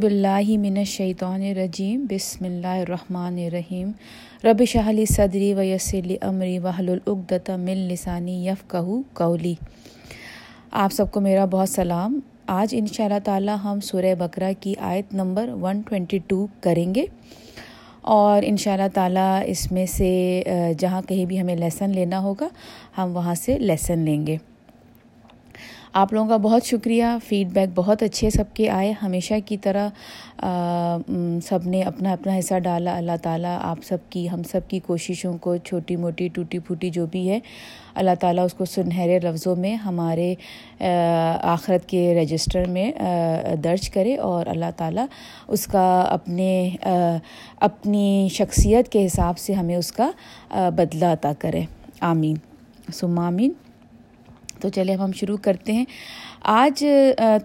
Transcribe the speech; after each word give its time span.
باللہ 0.00 0.58
من 0.58 0.76
الشیطان 0.76 1.42
الرجیم، 1.42 2.06
بسم 2.10 2.44
اللہ 2.44 2.66
الرحمن 2.66 3.38
الرحیم۔ 3.46 3.90
رب 4.44 4.62
شہلی 4.64 5.04
صدری 5.06 5.54
و 5.54 5.62
یسلی 5.62 6.16
امری 6.20 6.58
وحل 6.58 6.88
العقدت 6.88 7.50
من 7.50 7.76
لسانی 7.76 8.46
یفقہ 8.46 8.76
قولی۔ 9.12 9.54
آپ 10.70 10.92
سب 10.92 11.10
کو 11.10 11.20
میرا 11.20 11.44
بہت 11.44 11.68
سلام۔ 11.68 12.20
آج 12.46 12.74
ان 12.78 12.86
شاء 12.86 13.04
اللہ 13.04 13.18
تعالیٰ 13.24 13.56
ہم 13.64 13.80
سورہ 13.80 14.14
بکرا 14.18 14.50
کی 14.60 14.74
آیت 14.78 15.14
نمبر 15.14 15.48
122 15.48 16.46
کریں 16.60 16.94
گے۔ 16.94 17.04
اور 18.02 18.42
ان 18.46 18.56
شاء 18.56 18.72
اللہ 18.72 18.88
تعالیٰ 18.94 19.42
اس 19.46 19.72
میں 19.72 19.86
سے 19.86 20.42
جہاں 20.78 21.02
کہیں 21.08 21.24
بھی 21.24 21.40
ہمیں 21.40 21.56
لیسن 21.56 21.90
لینا 21.90 22.20
ہوگا، 22.20 22.48
ہم 22.98 23.16
وہاں 23.16 23.34
سے 23.34 23.58
لیسن 23.58 23.98
لیں 23.98 24.26
گے۔ 24.26 24.36
آپ 25.92 26.12
لوگوں 26.12 26.28
کا 26.28 26.36
بہت 26.36 26.64
شکریہ۔ 26.64 27.04
فیڈ 27.28 27.48
بیک 27.52 27.68
بہت 27.74 28.02
اچھے 28.02 28.30
سب 28.30 28.44
کے 28.54 28.68
آئے۔ 28.70 28.92
ہمیشہ 29.02 29.34
کی 29.46 29.56
طرح 29.56 29.88
سب 31.44 31.66
نے 31.66 31.82
اپنا 31.82 32.12
اپنا 32.12 32.38
حصہ 32.38 32.58
ڈالا۔ 32.58 32.96
اللہ 32.96 33.16
تعالیٰ 33.22 33.58
آپ 33.62 33.78
سب 33.84 33.98
کی، 34.10 34.28
ہم 34.30 34.42
سب 34.42 34.60
کی 34.68 34.78
کوششوں 34.86 35.32
کو، 35.38 35.56
چھوٹی 35.56 35.96
موٹی، 35.96 36.28
ٹوٹی 36.28 36.58
پھوٹی 36.58 36.90
جو 36.90 37.06
بھی 37.06 37.28
ہے، 37.30 37.38
اللہ 37.94 38.10
تعالیٰ 38.20 38.44
اس 38.44 38.54
کو 38.54 38.64
سنہرے 38.64 39.18
لفظوں 39.18 39.56
میں 39.56 39.74
ہمارے 39.74 40.34
آخرت 41.40 41.88
کے 41.88 42.14
رجسٹر 42.22 42.68
میں 42.68 42.92
درج 43.64 43.90
کرے 43.90 44.16
اور 44.16 44.46
اللہ 44.46 44.70
تعالیٰ 44.76 45.06
اس 45.48 45.66
کا 45.66 46.00
اپنے 46.10 46.76
اپنی 47.60 48.28
شخصیت 48.32 48.88
کے 48.88 49.06
حساب 49.06 49.38
سے 49.38 49.52
ہمیں 49.52 49.76
اس 49.76 49.92
کا 49.92 50.10
بدلہ 50.70 51.06
عطا 51.06 51.32
کرے۔ 51.38 51.62
آمین۔ 52.00 52.36
سم 52.92 53.18
آمین۔ 53.18 53.50
تو 54.60 54.68
چلے 54.68 54.94
اب 54.94 55.04
ہم 55.04 55.12
شروع 55.12 55.36
کرتے 55.36 55.72
ہیں۔ 55.72 55.84
آج 56.42 56.84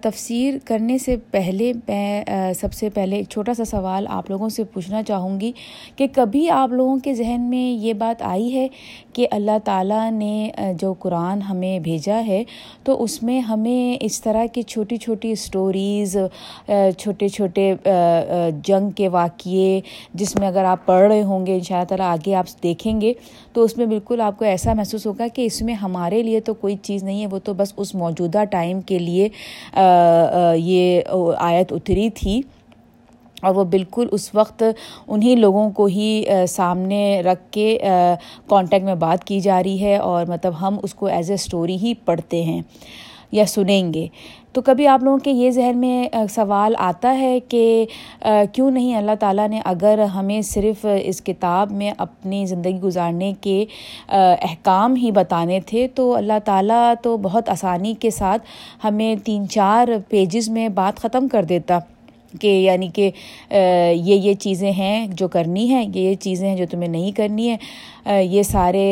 تفسیر 0.02 0.58
کرنے 0.66 0.98
سے 0.98 1.16
پہلے 1.32 1.72
میں 1.88 2.54
سب 2.60 2.74
سے 2.74 2.90
پہلے 2.90 3.16
ایک 3.16 3.30
چھوٹا 3.30 3.54
سا 3.54 3.66
سوال 3.66 4.06
آپ 4.10 4.30
لوگوں 4.30 4.50
سے 4.50 4.64
پوچھنا 4.64 5.02
چاہوں 5.04 5.40
گی 5.40 5.52
کہ 5.96 6.08
کبھی 6.16 6.50
آپ 6.50 6.72
لوگوں 6.72 6.98
کے 7.04 7.14
ذہن 7.14 7.42
میں 7.50 7.70
یہ 7.84 7.94
بات 7.94 8.22
آئی 8.22 8.54
ہے 8.56 8.68
کہ 9.14 9.28
اللہ 9.32 9.58
تعالیٰ 9.64 10.10
نے 10.12 10.50
جو 10.80 10.94
قرآن 11.00 11.42
ہمیں 11.42 11.80
بھیجا 11.80 12.22
ہے، 12.28 12.44
تو 12.84 13.04
اس 13.04 13.22
میں 13.24 13.40
ہمیں 13.40 13.98
اس 14.06 14.22
طرح 14.22 14.46
کی 14.54 14.62
چھوٹی 14.62 14.98
چھوٹی 14.98 15.32
اسٹوریز 15.32 16.18
چھوٹے 16.98 17.28
چھوٹے 17.28 17.74
جنگ 18.64 18.90
کے 18.96 19.10
واقعے 19.10 19.80
جس 20.14 20.36
میں 20.36 20.48
اگر 20.48 20.64
آپ 20.66 20.86
پڑھ 20.86 21.08
رہے 21.08 21.22
ہوں 21.24 21.46
گے، 21.46 21.56
ان 21.56 21.64
شاء 21.64 21.76
اللہ 21.76 21.88
تعالیٰ 21.88 22.12
آگے 22.12 22.36
آپ 22.36 22.48
دیکھیں 22.64 23.00
گے، 23.02 23.14
تو 23.54 23.64
اس 23.64 23.78
میں 23.78 23.86
بالکل 23.86 24.22
آپ 24.22 24.38
کو 24.40 24.46
ایسا 24.46 24.74
محسوس 24.74 25.06
ہوگا 25.06 25.28
کہ 25.36 25.46
اس 25.46 25.62
میں 25.62 25.74
ہمارے 25.74 26.24
لیے 26.24 26.40
تو 26.40 26.54
کوئی 26.54 26.76
چیز 26.82 27.04
نہیں 27.04 27.22
ہے، 27.22 27.28
وہ 27.32 27.40
تو 27.44 27.54
بس 27.54 27.74
اس 27.78 27.94
موجودہ 27.96 28.44
ٹائم 28.52 28.82
کے 28.86 29.00
لیے 29.00 29.30
یہ 30.56 31.02
آیت 31.38 31.74
اتری 31.74 32.10
تھی۔ 32.10 32.42
اور 33.42 33.56
وہ 33.56 33.64
بالکل 33.64 34.08
اس 34.12 34.30
وقت 34.36 34.64
انہی 35.08 35.36
لوگوں 35.36 35.70
کو 35.70 35.86
ہی 35.86 36.26
سامنے 36.48 37.22
رکھ 37.22 37.52
کے 37.52 37.78
کانٹیکٹ 38.48 38.86
میں 38.86 38.96
بات 38.96 39.24
کی 39.24 39.40
جا 39.40 39.64
رہی 39.64 39.82
ہے۔ 39.82 39.98
اور 39.98 40.26
مطلب 40.26 40.54
ہم 40.62 40.78
اس 40.84 40.94
کو 40.94 41.06
ایز 41.06 41.30
اے 41.30 41.36
اسٹوری 41.36 41.76
ہی 41.76 41.94
پڑھتے 42.06 42.44
ہیں 42.44 42.62
یا 43.32 43.46
سنیں 43.46 43.94
گے۔ 43.94 44.08
تو 44.56 44.62
کبھی 44.62 44.86
آپ 44.88 45.04
لوگوں 45.04 45.18
کے 45.18 45.32
یہ 45.32 45.52
ذہن 45.52 45.78
میں 45.78 46.28
سوال 46.30 46.74
آتا 46.80 47.18
ہے 47.20 47.40
کہ 47.40 47.86
کیوں 48.54 48.70
نہیں 48.72 48.96
اللہ 48.96 49.16
تعالیٰ 49.20 49.48
نے 49.50 49.60
اگر 49.66 50.00
ہمیں 50.16 50.42
صرف 50.42 50.86
اس 51.02 51.22
کتاب 51.22 51.72
میں 51.72 51.92
اپنی 51.98 52.46
زندگی 52.46 52.80
گزارنے 52.80 53.34
کے 53.42 53.66
احکام 54.10 54.96
ہی 54.96 55.12
بتانے 55.12 55.60
تھے، 55.66 55.88
تو 55.88 56.14
اللہ 56.16 56.40
تعالیٰ 56.46 56.94
تو 57.04 57.18
بہت 57.18 57.50
آسانی 57.50 57.94
کے 58.00 58.10
ساتھ 58.10 58.44
ہمیں 58.84 59.16
تین 59.26 59.48
چار 59.50 59.88
پیجز 60.10 60.50
میں 60.50 60.70
بات 60.70 61.00
ختم 61.00 61.28
کر 61.28 61.44
دیتا۔ 61.44 61.80
کہ 62.42 62.48
یعنی 62.48 62.88
کہ 62.94 63.10
یہ 63.52 64.16
یہ 64.16 64.34
چیزیں 64.34 64.72
ہیں 64.72 65.08
جو 65.18 65.28
کرنی 65.28 65.68
ہیں، 65.70 65.84
یہ 65.84 66.02
یہ 66.02 66.16
چیزیں 66.22 66.48
ہیں 66.48 66.56
جو 66.58 66.66
تمہیں 66.72 66.90
نہیں 66.90 67.12
کرنی 67.18 67.50
ہے 67.50 68.24
یہ 68.24 68.44
سارے 68.44 68.86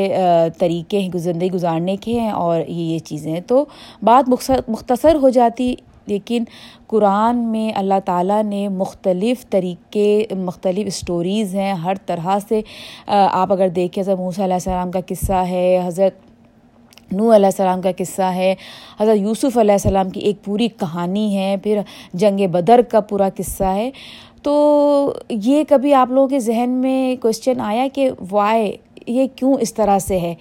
طریقے 0.59 1.07
زندگی 1.13 1.51
گزارنے 1.53 1.95
کے 2.01 2.19
ہیں 2.19 2.31
اور 2.31 2.59
یہ 2.59 2.83
یہ 2.83 2.99
چیزیں 3.05 3.31
ہیں۔ 3.31 3.41
تو 3.47 3.63
بات 4.03 4.29
مختصر 4.69 5.15
ہو 5.21 5.29
جاتی، 5.29 5.73
لیکن 6.07 6.43
قرآن 6.87 7.37
میں 7.51 7.71
اللہ 7.75 7.99
تعالیٰ 8.05 8.41
نے 8.43 8.67
مختلف 8.69 9.45
طریقے، 9.49 10.25
مختلف 10.37 10.87
اسٹوریز 10.87 11.55
ہیں، 11.55 11.71
ہر 11.73 11.95
طرح 12.05 12.37
سے 12.49 12.61
آپ 13.07 13.51
اگر 13.53 13.69
دیکھیں، 13.75 14.01
حضرت 14.03 14.19
موسیٰ 14.19 14.43
علیہ 14.45 14.53
السلام 14.53 14.91
کا 14.91 14.99
قصہ 15.07 15.43
ہے، 15.49 15.79
حضرت 15.85 16.21
نو 17.13 17.35
علیہ 17.35 17.45
السلام 17.45 17.81
کا 17.81 17.89
قصہ 17.97 18.21
ہے۔ 18.21 18.55
حضرت 18.99 19.17
یوسف 19.17 19.57
علیہ 19.57 19.71
السلام 19.71 20.09
کی 20.09 20.19
ایک 20.19 20.43
پوری 20.43 20.67
کہانی 20.67 21.37
ہے، 21.37 21.55
پھر 21.63 21.79
جنگ 22.13 22.47
بدر 22.51 22.81
کا 22.91 22.99
پورا 22.99 23.29
قصہ 23.37 23.63
ہے۔ 23.63 23.91
تو 24.43 25.13
یہ 25.29 25.63
کبھی 25.69 25.93
آپ 25.93 26.11
لوگوں 26.11 26.27
کے 26.27 26.39
ذہن 26.39 26.69
میں 26.69 27.21
کوشچن 27.21 27.61
آیا 27.61 27.87
کہ 27.93 28.09
وائے 28.31 28.77
یہ 29.07 29.27
کیوں 29.35 29.53
اس 29.59 29.73
طرح 29.73 29.99
سے 29.99 30.19
ہے؟ 30.19 30.35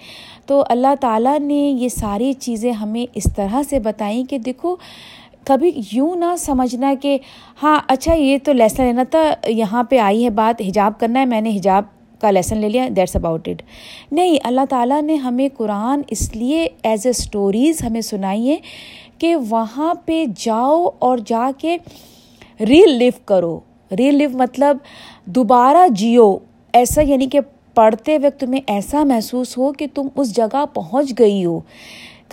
تو 0.45 0.63
اللہ 0.69 0.95
تعالیٰ 1.01 1.39
نے 1.39 1.53
یہ 1.53 1.89
ساری 1.89 2.33
چیزیں 2.33 2.71
ہمیں 2.71 3.05
اس 3.15 3.27
طرح 3.35 3.61
سے 3.69 3.79
بتائیں 3.79 4.23
کہ 4.23 4.37
دیکھو، 4.37 4.75
کبھی 5.43 5.71
یوں 5.91 6.15
نہ 6.15 6.35
سمجھنا 6.37 6.93
کہ 7.01 7.17
ہاں 7.63 7.79
اچھا 7.87 8.13
یہ 8.13 8.37
تو 8.43 8.53
لیسن 8.53 8.83
لینا 8.83 9.03
تھا 9.11 9.33
یہاں 9.47 9.83
پہ 9.83 9.97
آئی 9.97 10.23
ہے 10.23 10.29
بات، 10.29 10.61
حجاب 10.61 10.93
کرنا 10.99 11.19
ہے، 11.19 11.25
میں 11.25 11.41
نے 11.41 11.49
حجاب 11.55 11.83
کا 12.23 12.31
لیسن 12.31 12.57
لے 12.57 12.69
لیا 12.69 12.87
دیٹس 12.95 13.15
اباؤٹ 13.15 13.47
اٹ 13.49 13.61
نہیں، 14.11 14.37
اللہ 14.43 14.65
تعالیٰ 14.69 15.01
نے 15.01 15.15
ہمیں 15.15 15.47
قرآن 15.57 16.01
اس 16.11 16.35
لیے 16.35 16.67
ایز 16.83 17.05
اے 17.05 17.09
اسٹوریز 17.09 17.83
ہمیں 17.83 18.01
سنائی 18.01 18.49
ہے 18.49 18.57
کہ 19.19 19.35
وہاں 19.49 19.93
پہ 20.05 20.23
جاؤ 20.37 20.85
اور 20.99 21.17
جا 21.25 21.49
کے 21.57 21.77
ریل 22.59 22.91
لیو 22.91 23.11
کرو. 23.25 23.59
ریل 23.91 24.15
لیو 24.15 24.29
مطلب 24.37 24.77
دوبارہ 25.35 25.87
جیو. 25.95 26.35
ایسا 26.73 27.01
یعنی 27.01 27.27
کہ 27.29 27.39
پڑھتے 27.75 28.17
وقت 28.17 28.39
تمہیں 28.39 28.61
ایسا 28.67 29.03
محسوس 29.03 29.57
ہو 29.57 29.71
کہ 29.73 29.85
تم 29.93 30.07
اس 30.15 30.35
جگہ 30.35 30.63
پہنچ 30.73 31.13
گئی 31.19 31.43
ہو. 31.45 31.59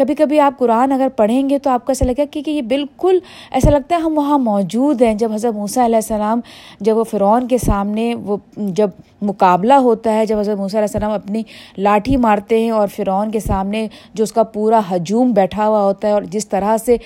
کبھی 0.00 0.14
کبھی 0.14 0.40
آپ 0.40 0.58
قرآن 0.58 0.92
اگر 0.92 1.08
پڑھیں 1.16 1.48
گے 1.50 1.58
تو 1.58 1.70
آپ 1.70 1.84
کو 1.86 1.90
ایسا 1.90 2.06
لگے 2.06 2.26
کہ 2.26 2.50
یہ 2.50 2.62
بالکل 2.68 3.18
ایسا 3.50 3.70
لگتا 3.70 3.96
ہے 3.96 4.00
ہم 4.00 4.18
وہاں 4.18 4.38
موجود 4.38 5.02
ہیں۔ 5.02 5.14
جب 5.14 5.32
حضرت 5.32 5.54
موسیٰ 5.54 5.84
علیہ 5.84 5.96
السلام، 5.96 6.40
جب 6.80 6.96
وہ 6.96 7.04
فرعون 7.04 7.48
کے 7.48 7.58
سامنے 7.58 8.14
وہ 8.14 8.36
جب 8.56 8.90
مقابلہ 9.22 9.74
ہوتا 9.86 10.14
ہے، 10.14 10.26
جب 10.26 10.38
حضرت 10.38 10.58
موسیٰ 10.58 10.80
علیہ 10.80 10.94
السلام 10.94 11.12
اپنی 11.12 11.42
لاٹھی 11.78 12.16
مارتے 12.16 12.60
ہیں 12.60 12.70
اور 12.70 12.88
فرعون 12.96 13.30
کے 13.30 13.40
سامنے 13.40 13.86
جو 14.14 14.24
اس 14.24 14.32
کا 14.32 14.42
پورا 14.52 14.80
ہجوم 14.90 15.32
بیٹھا 15.32 15.66
ہوا 15.68 15.82
ہوتا 15.82 16.08
ہے 16.08 16.12
اور 16.12 16.22
جس 16.30 16.48
طرح 16.48 16.76
سے 16.76 16.96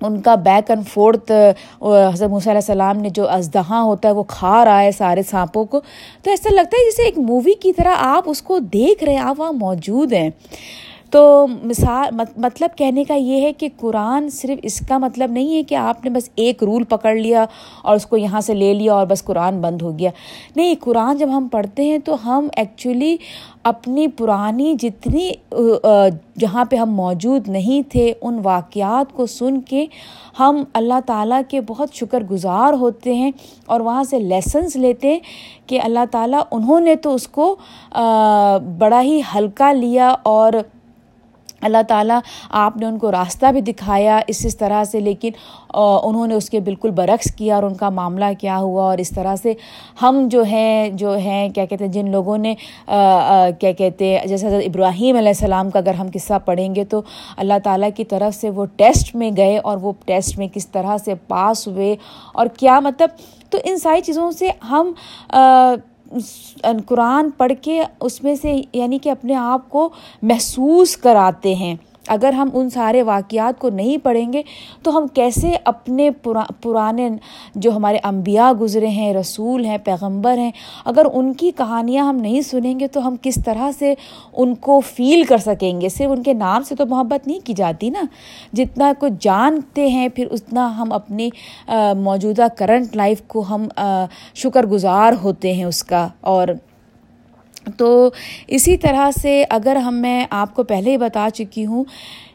ان 0.00 0.20
کا 0.20 0.34
بیک 0.34 0.70
اینڈ 0.70 0.86
فورتھ 0.88 1.30
حضرت 1.82 2.30
موسیٰ 2.30 2.52
علیہ 2.52 2.60
السلام 2.60 2.98
نے 2.98 3.10
جو 3.10 3.28
ازدہاں 3.30 3.82
ہوتا 3.82 4.08
ہے، 4.08 4.14
وہ 4.14 4.22
کھا 4.28 4.64
رہا 4.64 4.82
ہے 4.82 4.90
سارے 4.92 5.22
سانپوں 5.22 5.64
کو۔ 5.64 5.80
تو 6.22 6.30
ایسا 6.30 6.54
لگتا 6.54 6.76
ہے 6.76 6.84
جیسے 6.84 7.02
ایک 7.02 7.18
مووی 7.18 7.52
کی 7.60 7.72
طرح 7.72 7.94
آپ 7.98 8.28
اس 8.30 8.42
کو 8.42 8.58
دیکھ 8.72 9.04
رہے 9.04 9.12
ہیں، 9.12 9.20
آپ 9.20 9.40
وہاں 9.40 9.52
موجود 9.52 10.12
ہیں۔ 10.12 10.28
تو 11.16 11.46
مثال 11.62 12.20
مطلب 12.36 12.76
کہنے 12.76 13.04
کا 13.04 13.14
یہ 13.14 13.40
ہے 13.42 13.52
کہ 13.52 13.68
قرآن 13.76 14.28
صرف 14.30 14.58
اس 14.62 14.78
کا 14.88 14.98
مطلب 14.98 15.30
نہیں 15.32 15.54
ہے 15.56 15.62
کہ 15.62 15.74
آپ 15.74 16.04
نے 16.04 16.10
بس 16.10 16.28
ایک 16.34 16.62
رول 16.62 16.84
پکڑ 16.84 17.14
لیا 17.14 17.44
اور 17.82 17.96
اس 17.96 18.06
کو 18.06 18.16
یہاں 18.16 18.40
سے 18.40 18.54
لے 18.54 18.72
لیا 18.74 18.94
اور 18.94 19.06
بس 19.06 19.24
قرآن 19.24 19.60
بند 19.60 19.82
ہو 19.82 19.98
گیا۔ 19.98 20.10
نہیں، 20.56 20.74
قرآن 20.80 21.16
جب 21.16 21.28
ہم 21.32 21.48
پڑھتے 21.52 21.84
ہیں 21.84 21.98
تو 21.98 22.16
ہم 22.24 22.48
ایکچولی 22.56 23.16
اپنی 23.62 24.06
پرانی 24.08 24.74
جتنی 24.80 25.30
جہاں 26.40 26.64
پہ 26.64 26.76
ہم 26.76 26.94
موجود 26.94 27.48
نہیں 27.48 27.90
تھے، 27.90 28.12
ان 28.20 28.38
واقعات 28.42 29.12
کو 29.12 29.26
سن 29.26 29.60
کے 29.60 29.86
ہم 30.40 30.62
اللہ 30.74 31.00
تعالیٰ 31.06 31.40
کے 31.48 31.60
بہت 31.60 31.94
شکر 31.94 32.24
گزار 32.30 32.72
ہوتے 32.72 33.14
ہیں 33.14 33.32
اور 33.66 33.80
وہاں 33.80 34.04
سے 34.04 34.18
لیسنس 34.18 34.76
لیتے 34.76 35.12
ہیں 35.12 35.20
کہ 35.66 35.80
اللہ 35.84 36.04
تعالیٰ 36.10 36.42
انہوں 36.50 36.80
نے 36.80 36.96
تو 36.96 37.14
اس 37.14 37.28
کو 37.28 37.54
بڑا 38.78 39.02
ہی 39.02 39.20
ہلکا 39.34 39.72
لیا 39.72 40.14
اور 40.22 40.52
اللہ 41.66 41.82
تعالیٰ 41.88 42.18
آپ 42.64 42.76
نے 42.76 42.86
ان 42.86 42.98
کو 42.98 43.12
راستہ 43.12 43.52
بھی 43.52 43.60
دکھایا 43.62 44.20
اس 44.26 44.44
اس 44.46 44.56
طرح 44.56 44.82
سے، 44.84 45.00
لیکن 45.00 45.30
انہوں 45.74 46.26
نے 46.26 46.34
اس 46.34 46.50
کے 46.50 46.60
بالکل 46.60 46.90
برعکس 46.90 47.30
کیا 47.36 47.54
اور 47.54 47.62
ان 47.62 47.74
کا 47.74 47.88
معاملہ 47.90 48.24
کیا 48.40 48.58
ہوا 48.58 48.84
اور 48.84 48.98
اس 48.98 49.10
طرح 49.14 49.36
سے 49.36 49.52
ہم 50.02 50.26
جو 50.30 50.42
ہیں 50.42 50.90
جو 50.94 51.16
ہیں، 51.18 51.48
کیا 51.48 51.64
کہتے 51.64 51.84
ہیں، 51.84 51.92
جن 51.92 52.10
لوگوں 52.10 52.36
نے 52.38 52.54
کیا 52.86 53.72
کہتے 53.72 54.08
ہیں، 54.08 54.26
جیسے 54.26 54.46
حضرت 54.46 54.62
ابراہیم 54.66 55.16
علیہ 55.16 55.28
السلام 55.28 55.70
کا 55.70 55.78
اگر 55.78 55.94
ہم 55.94 56.08
قصہ 56.14 56.38
پڑھیں 56.44 56.74
گے 56.74 56.84
تو 56.84 57.00
اللہ 57.36 57.58
تعالیٰ 57.64 57.90
کی 57.96 58.04
طرف 58.04 58.34
سے 58.34 58.50
وہ 58.50 58.64
ٹیسٹ 58.76 59.14
میں 59.16 59.30
گئے 59.36 59.58
اور 59.58 59.78
وہ 59.82 59.92
ٹیسٹ 60.06 60.38
میں 60.38 60.48
کس 60.54 60.66
طرح 60.68 60.96
سے 61.04 61.14
پاس 61.28 61.66
ہوئے 61.68 61.94
اور 62.32 62.46
کیا 62.58 62.78
مطلب 62.80 63.10
تو 63.50 63.58
ان 63.64 63.78
ساری 63.78 64.00
چیزوں 64.00 64.30
سے 64.30 64.50
ہم 64.70 64.92
قرآن 66.86 67.30
پڑھ 67.30 67.52
کے 67.62 67.82
اس 68.00 68.24
میں 68.24 68.34
سے 68.34 68.60
یعنی 68.72 68.98
کہ 68.98 69.08
اپنے 69.08 69.34
آپ 69.34 69.70
کو 69.70 69.88
محسوس 70.22 70.96
کراتے 70.96 71.54
ہیں۔ 71.54 71.74
اگر 72.08 72.32
ہم 72.32 72.48
ان 72.52 72.70
سارے 72.70 73.02
واقعات 73.02 73.58
کو 73.58 73.70
نہیں 73.70 73.96
پڑھیں 73.98 74.32
گے، 74.32 74.42
تو 74.82 74.98
ہم 74.98 75.06
کیسے 75.06 75.52
اپنے 75.64 76.10
پرانے 76.62 77.08
جو 77.54 77.76
ہمارے 77.76 77.98
انبیاء 78.04 78.52
گزرے 78.52 78.86
ہیں، 78.86 79.14
رسول 79.14 79.64
ہیں، 79.64 79.78
پیغمبر 79.78 80.38
ہیں، 80.38 80.50
اگر 80.84 81.06
ان 81.14 81.32
کی 81.32 81.50
کہانیاں 81.50 82.04
ہم 82.04 82.16
نہیں 82.16 82.40
سنیں 82.40 82.80
گے 82.80 82.88
تو 82.88 83.06
ہم 83.06 83.16
کس 83.22 83.38
طرح 83.44 83.70
سے 83.78 83.94
ان 84.32 84.54
کو 84.54 84.80
فیل 84.80 85.24
کر 85.24 85.38
سکیں 85.38 85.80
گے؟ 85.80 85.88
صرف 85.88 86.10
ان 86.10 86.22
کے 86.22 86.32
نام 86.32 86.62
سے 86.62 86.74
تو 86.74 86.86
محبت 86.86 87.26
نہیں 87.26 87.46
کی 87.46 87.52
جاتی 87.52 87.90
نا۔ 87.90 88.02
جتنا 88.52 88.92
کو 88.98 89.06
جانتے 89.20 89.88
ہیں، 89.88 90.08
پھر 90.08 90.26
اتنا 90.30 90.76
ہم 90.78 90.92
اپنی 90.92 91.30
موجودہ 91.98 92.46
کرنٹ 92.56 92.96
لائف 92.96 93.22
کو 93.26 93.44
ہم 93.50 93.66
شکر 94.34 94.66
گزار 94.66 95.12
ہوتے 95.22 95.52
ہیں 95.52 95.64
اس 95.64 95.82
کا۔ 95.84 96.08
اور 96.20 96.48
تو 97.76 98.10
اسی 98.48 98.76
طرح 98.76 99.10
سے 99.10 99.44
اگر 99.50 99.76
ہم 99.76 99.94
میں 99.94 100.26
آپ 100.30 100.54
کو 100.54 100.62
پہلے 100.64 100.90
ہی 100.90 100.96
بتا 100.96 101.28
چکی 101.34 101.66
ہوں 101.66 101.84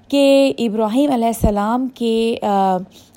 کہ 0.07 0.53
ابراہیم 0.57 1.11
علیہ 1.11 1.25
السلام 1.25 1.87
کے 1.95 2.37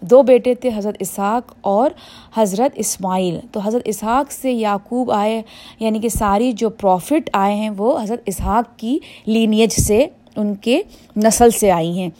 دو 0.00 0.22
بیٹے 0.22 0.54
تھے، 0.54 0.70
حضرت 0.76 0.96
اسحاق 1.00 1.54
اور 1.60 1.90
حضرت 2.36 2.72
اسماعیل۔ 2.74 3.38
تو 3.52 3.60
حضرت 3.60 3.82
اسحاق 3.84 4.32
سے 4.32 4.52
یعقوب 4.52 5.10
آئے 5.10 5.42
یعنی 5.80 5.98
کہ 5.98 6.08
ساری 6.08 6.52
جو 6.52 6.70
پروفٹ 6.70 7.30
آئے 7.32 7.54
ہیں 7.54 7.70
وہ 7.70 7.98
حضرت 8.02 8.20
اسحاق 8.26 8.78
کی 8.78 8.98
لینیج 9.26 9.80
سے، 9.80 10.06
ان 10.36 10.54
کے 10.54 10.80
نسل 11.16 11.50
سے 11.50 11.70
آئی 11.70 11.98
ہیں۔ 11.98 12.10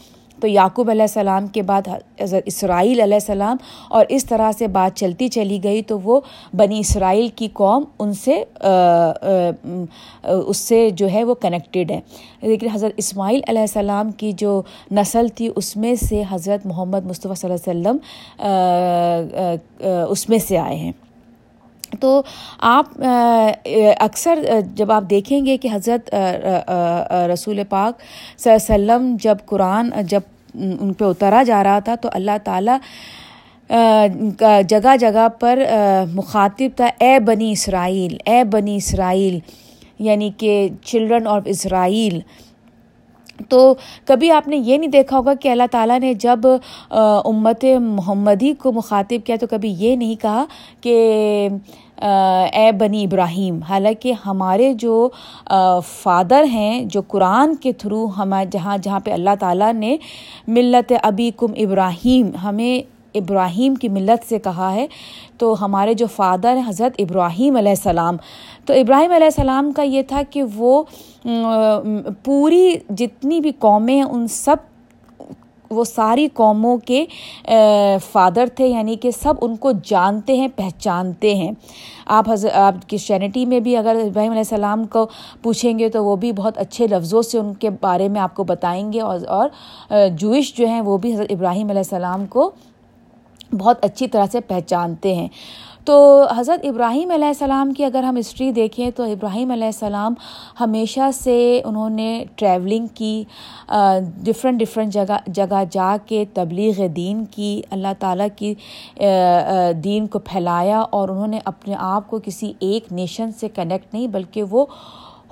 تو 0.45 0.49
یعقوب 0.49 0.91
علیہ 0.91 1.03
السلام 1.03 1.47
کے 1.47 1.63
بعد 1.63 1.89
حضرت 2.21 2.43
اسرائیل 2.47 3.01
علیہ 3.01 3.15
السلام 3.15 3.57
اور 3.89 4.07
اس 4.09 4.25
طرح 4.25 4.51
سے 4.53 4.67
بات 4.69 4.97
چلتی 4.97 5.29
چلی 5.29 5.59
گئی 5.65 5.83
تو 5.83 5.99
وہ 6.01 6.21
بنی 6.57 6.79
اسرائیل 6.79 7.29
کی 7.37 7.49
قوم 7.53 7.85
ان 7.99 8.13
سے 8.13 8.35
اس 10.23 10.57
سے 10.57 10.89
جو 10.91 11.07
ہے 11.13 11.23
وہ 11.25 11.35
کنیکٹیڈ 11.43 11.91
ہے۔ 11.91 12.01
لیکن 12.43 12.69
حضرت 12.73 12.93
اسماعیل 12.97 13.41
علیہ 13.49 13.61
السلام 13.61 14.11
کی 14.11 14.33
جو 14.33 14.61
نسل 14.93 15.29
تھی، 15.29 15.49
اس 15.57 15.77
میں 15.77 15.95
سے 16.01 16.23
حضرت 16.31 16.67
محمد 16.67 17.07
مصطفیٰ 17.07 17.37
صلی 17.37 17.51
اللہ 17.51 17.71
علیہ 17.71 17.89
وسلم 17.89 17.97
اس 20.11 20.29
میں 20.29 20.39
سے 20.49 20.59
آئے 20.59 20.77
ہیں۔ 20.77 20.93
تو 22.01 22.21
آپ 22.59 22.87
اکثر 24.01 24.39
جب 24.77 24.93
آپ 24.93 25.05
دیکھیں 25.11 25.45
گے 25.47 25.57
کہ 25.57 25.69
حضرت 25.73 26.15
رسول 27.33 27.61
پاک 27.69 28.01
صلی 28.39 28.53
اللہ 28.53 28.75
علیہ 28.75 28.95
وسلم 28.95 29.17
جب 29.23 29.37
قرآن، 29.47 29.91
جب 30.09 30.21
ان 30.55 30.93
پہ 30.93 31.05
اترا 31.05 31.43
جا 31.47 31.63
رہا 31.65 31.79
تھا 31.85 31.95
تو 32.03 32.09
اللہ 32.13 32.39
تعالیٰ 32.45 32.79
جگہ 34.69 34.97
جگہ 35.01 35.27
پر 35.41 35.59
مخاطب 36.15 36.77
تھا، 36.77 36.89
اے 36.99 37.19
بنی 37.27 37.51
اسرائیل، 37.53 38.17
اے 38.27 38.43
بنی 38.53 38.77
اسرائیل 38.77 39.39
یعنی 39.99 40.31
کہ 40.39 40.69
چلڈرن 40.85 41.27
آف 41.27 41.43
اسرائیل 41.47 42.19
تو 43.49 43.75
کبھی 44.07 44.31
آپ 44.31 44.49
نے 44.49 44.57
یہ 44.57 44.79
نہیں 44.79 44.91
دیکھا 44.91 45.17
ہوگا 45.17 45.35
کہ 45.35 45.49
اللہ 45.49 45.67
تعالیٰ 45.71 45.99
نے 46.01 46.13
جب 46.15 46.47
امت 46.91 47.65
محمدی 47.81 48.53
کو 48.59 48.73
مخاطب 48.73 49.27
کیا 49.27 49.37
تو 49.41 49.47
کبھی 49.51 49.75
یہ 49.79 49.97
نہیں 49.97 50.15
کہا 50.23 50.45
کہ 50.81 51.49
اے 52.03 52.71
بنی 52.79 53.05
ابراہیم، 53.05 53.63
حالانکہ 53.63 54.13
ہمارے 54.27 54.73
جو 54.79 55.09
فادر 55.87 56.45
ہیں، 56.53 56.85
جو 56.85 57.03
قرآن 57.09 57.55
کے 57.57 57.73
تھرو 57.73 58.07
ہمیں 58.19 58.45
جہاں 58.53 58.77
جہاں 58.79 59.01
پہ 59.05 59.13
اللہ 59.13 59.35
تعالیٰ 59.41 59.73
نے 59.75 59.97
ملت 60.49 60.93
ابی 61.03 61.31
کم 61.37 61.53
ابراہیم، 61.57 62.35
ہمیں 62.45 62.94
ابراہیم 63.15 63.75
کی 63.75 63.89
ملت 63.89 64.29
سے 64.29 64.39
کہا 64.39 64.73
ہے، 64.75 64.87
تو 65.39 65.55
ہمارے 65.61 65.95
جو 65.95 66.07
فادر 66.07 66.57
ہیں، 66.57 66.69
حضرت 66.69 67.01
ابراہیم 67.01 67.57
علیہ 67.57 67.71
السلام۔ 67.71 68.17
تو 68.67 68.75
ابراہیم 68.75 69.13
علیہ 69.13 69.27
السلام 69.27 69.73
کا 69.73 69.83
یہ 69.83 70.03
تھا 70.09 70.23
کہ 70.31 70.43
وہ 70.55 70.83
پوری 72.25 72.75
جتنی 72.91 73.41
بھی 73.41 73.51
قومیں 73.59 73.95
ہیں، 73.95 74.03
ان 74.03 74.27
سب، 74.29 74.73
وہ 75.71 75.85
ساری 75.85 76.27
قوموں 76.35 76.77
کے 76.87 77.05
فادر 78.11 78.49
تھے 78.57 78.67
یعنی 78.67 78.95
کہ 78.97 79.11
سب 79.11 79.35
ان 79.43 79.57
کو 79.57 79.71
جانتے 79.85 80.37
ہیں، 80.37 80.49
پہچانتے 80.57 81.35
ہیں۔ 81.35 81.51
آپ 82.07 82.29
حضرت 82.31 82.53
آپ 82.55 82.75
کرسچینٹی 82.91 83.45
میں 83.47 83.61
بھی 83.61 83.77
اگر 83.77 83.97
ابراہیم 84.03 84.31
علیہ 84.31 84.41
السلام 84.41 84.85
کو 84.87 85.07
پوچھیں 85.43 85.79
گے 85.79 85.89
تو 85.89 86.05
وہ 86.05 86.15
بھی 86.17 86.33
بہت 86.33 86.59
اچھے 86.59 86.87
لفظوں 86.87 87.23
سے 87.23 87.39
ان 87.39 87.53
کے 87.55 87.71
بارے 87.81 88.09
میں 88.09 88.21
آپ 88.21 88.35
کو 88.35 88.45
بتائیں 88.45 88.93
گے 88.93 89.01
اور 89.01 89.19
اور 89.29 89.49
جوئش 90.19 90.55
جو 90.55 90.67
ہیں، 90.67 90.81
وہ 90.81 90.99
بھی 90.99 91.15
حضرت 91.15 91.33
ابراہیم 91.33 91.69
علیہ 91.69 91.83
السلام 91.85 92.27
کو 92.27 92.51
بہت 93.53 93.85
اچھی 93.85 94.09
طرح 94.09 94.27
سے 94.33 94.41
پہچانتے 94.41 95.15
ہیں۔ 95.15 95.29
تو 95.85 95.97
حضرت 96.37 96.65
ابراہیم 96.65 97.11
علیہ 97.11 97.27
السلام 97.27 97.73
کی 97.75 97.85
اگر 97.85 98.03
ہم 98.03 98.17
ہسٹری 98.19 98.51
دیکھیں 98.53 98.91
تو 98.91 99.05
ابراہیم 99.05 99.51
علیہ 99.51 99.67
السلام 99.67 100.15
ہمیشہ 100.61 101.11
سے 101.15 101.61
انہوں 101.65 101.91
نے 101.91 102.25
ٹریولنگ 102.37 102.87
کی 102.95 103.25
ڈفرینٹ 104.25 104.61
ڈفرینٹ 104.61 104.93
جگہ 104.93 105.17
جگہ 105.27 105.63
جا 105.71 105.97
کے 106.07 106.25
تبلیغ 106.35 106.81
دین 106.97 107.25
کی، 107.25 107.61
اللہ 107.71 107.93
تعالیٰ 107.99 108.27
کی 108.37 108.55
دین 109.85 110.07
کو 110.07 110.19
پھیلایا 110.19 110.81
اور 110.81 111.09
انہوں 111.09 111.27
نے 111.27 111.39
اپنے 111.45 111.75
آپ 111.79 112.09
کو 112.11 112.19
کسی 112.25 112.53
ایک 112.59 112.93
نیشن 112.93 113.33
سے 113.41 113.49
کنیکٹ 113.49 113.95
نہیں، 113.95 114.07
بلکہ 114.07 114.43
وہ 114.43 114.65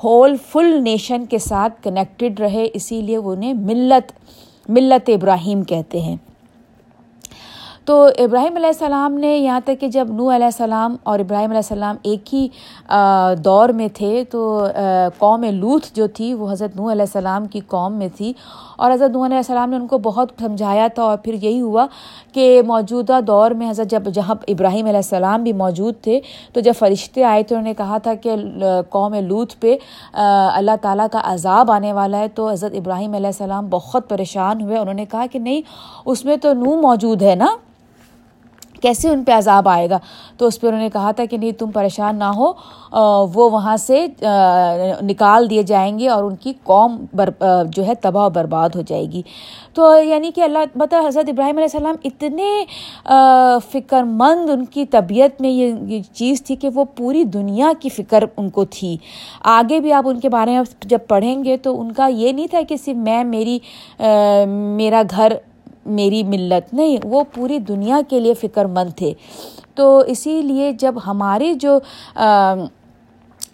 ہول 0.04 0.36
فل 0.50 0.82
نیشن 0.82 1.24
کے 1.26 1.38
ساتھ 1.38 1.82
کنیکٹڈ 1.82 2.40
رہے، 2.40 2.66
اسی 2.74 3.00
لیے 3.00 3.18
وہ 3.18 3.32
انہیں 3.32 3.54
ملت 3.54 4.12
ملت 4.68 5.10
ابراہیم 5.14 5.62
کہتے 5.62 6.00
ہیں۔ 6.00 6.16
تو 7.86 7.94
ابراہیم 8.18 8.56
علیہ 8.56 8.66
السلام 8.66 9.14
نے 9.18 9.34
یہاں 9.36 9.60
تک 9.64 9.80
کہ 9.80 9.88
جب 9.88 10.08
نو 10.10 10.28
علیہ 10.34 10.44
السلام 10.44 10.94
اور 11.02 11.18
ابراہیم 11.18 11.50
علیہ 11.50 11.58
السلام 11.58 11.96
ایک 12.02 12.34
ہی 12.34 12.46
دور 13.44 13.68
میں 13.78 13.88
تھے 13.94 14.22
تو 14.30 14.42
قوم 15.18 15.44
لوت 15.52 15.86
جو 15.96 16.06
تھی 16.14 16.32
وہ 16.34 16.50
حضرت 16.50 16.76
نو 16.76 16.90
علیہ 16.92 17.02
السلام 17.02 17.46
کی 17.46 17.60
قوم 17.68 17.92
میں 17.98 18.08
تھی 18.16 18.32
اور 18.76 18.90
حضرت 18.90 19.10
نو 19.10 19.24
علیہ 19.24 19.36
السلام 19.36 19.70
نے 19.70 19.76
ان 19.76 19.86
کو 19.86 19.98
بہت 20.02 20.32
سمجھایا 20.40 20.86
تھا 20.94 21.02
اور 21.02 21.16
پھر 21.22 21.34
یہی 21.34 21.60
ہوا 21.60 21.86
کہ 22.34 22.60
موجودہ 22.66 23.18
دور 23.26 23.50
میں 23.50 23.70
حضرت 23.70 23.90
جب، 23.90 24.08
جہاں 24.14 24.34
ابراہیم 24.48 24.86
علیہ 24.86 24.96
السلام 24.96 25.42
بھی 25.42 25.52
موجود 25.62 25.94
تھے 26.02 26.20
تو 26.52 26.60
جب 26.60 26.72
فرشتے 26.78 27.24
آئے 27.24 27.42
تو 27.42 27.54
انہوں 27.54 27.68
نے 27.68 27.74
کہا 27.74 27.98
تھا 27.98 28.14
کہ 28.22 28.36
قوم 28.90 29.14
لوت 29.26 29.58
پہ 29.60 29.76
اللہ 30.12 30.76
تعالیٰ 30.82 31.06
کا 31.12 31.20
عذاب 31.32 31.70
آنے 31.70 31.92
والا 31.92 32.18
ہے 32.18 32.28
تو 32.34 32.48
حضرت 32.50 32.74
ابراہیم 32.76 33.14
علیہ 33.14 33.26
السلام 33.26 33.68
بہت 33.70 34.08
پریشان 34.08 34.60
ہوئے 34.60 34.78
انہوں 34.78 34.94
نے 34.94 35.04
کہا 35.10 35.26
کہ 35.32 35.38
نہیں، 35.38 35.60
اس 36.04 36.24
میں 36.24 36.36
تو 36.36 36.52
نو 36.54 36.80
موجود 36.80 37.22
ہے 37.22 37.34
نا؟ 37.34 37.54
کیسے 38.82 39.08
ان 39.08 39.22
پہ 39.24 39.32
عذاب 39.32 39.68
آئے 39.68 39.88
گا؟ 39.90 39.98
تو 40.38 40.46
اس 40.46 40.60
پہ 40.60 40.66
انہوں 40.66 40.80
نے 40.80 40.88
کہا 40.92 41.10
تھا 41.10 41.24
کہ 41.24 41.36
نہیں، 41.36 41.52
تم 41.52 41.70
پریشان 41.70 42.18
نہ 42.18 42.24
ہو 42.36 42.52
وہ 43.34 43.48
وہاں 43.50 43.76
سے 43.76 44.06
نکال 45.02 45.48
دیے 45.50 45.62
جائیں 45.62 45.98
گے 45.98 46.08
اور 46.08 46.24
ان 46.24 46.36
کی 46.36 46.52
قوم 46.64 46.96
جو 47.66 47.86
ہے 47.86 47.94
تباہ 47.94 48.26
و 48.26 48.30
برباد 48.30 48.70
ہو 48.74 48.80
جائے 48.88 49.04
گی۔ 49.12 49.22
تو 49.74 49.90
یعنی 50.04 50.30
کہ 50.34 50.40
اللہ 50.40 50.58
مطلب 50.74 51.06
حضرت 51.06 51.28
ابراہیم 51.28 51.56
علیہ 51.56 51.68
السلام 51.72 51.94
اتنے 52.04 52.50
فکر 53.72 54.02
مند 54.02 54.50
ان 54.50 54.64
کی 54.64 54.84
طبیعت 54.86 55.40
میں 55.40 55.50
یہ 55.50 56.00
چیز 56.14 56.42
تھی 56.44 56.56
کہ 56.56 56.68
وہ 56.74 56.84
پوری 56.96 57.24
دنیا 57.24 57.72
کی 57.80 57.88
فکر 57.88 58.24
ان 58.36 58.50
کو 58.50 58.64
تھی۔ 58.70 58.96
آگے 59.50 59.80
بھی 59.80 59.92
آپ 59.92 60.08
ان 60.08 60.20
کے 60.20 60.28
بارے 60.28 60.50
میں 60.50 60.62
جب 60.86 60.98
پڑھیں 61.08 61.42
گے 61.44 61.56
تو 61.56 61.80
ان 61.80 61.92
کا 61.92 62.06
یہ 62.06 62.32
نہیں 62.32 62.46
تھا 62.46 62.60
کہ 62.68 62.76
صرف 62.76 62.96
میں، 62.96 63.22
میری 63.24 63.58
میرا 64.76 65.02
گھر 65.10 65.32
میری 65.86 66.22
ملت 66.22 66.74
نہیں، 66.74 66.96
وہ 67.04 67.22
پوری 67.34 67.58
دنیا 67.58 68.00
کے 68.08 68.20
لیے 68.20 68.34
فکر 68.34 68.64
مند 68.64 68.90
تھے۔ 68.96 69.12
تو 69.74 69.98
اسی 70.06 70.42
لیے 70.42 70.72
جب 70.72 70.94
ہمارے 71.06 71.54
جو 71.54 71.78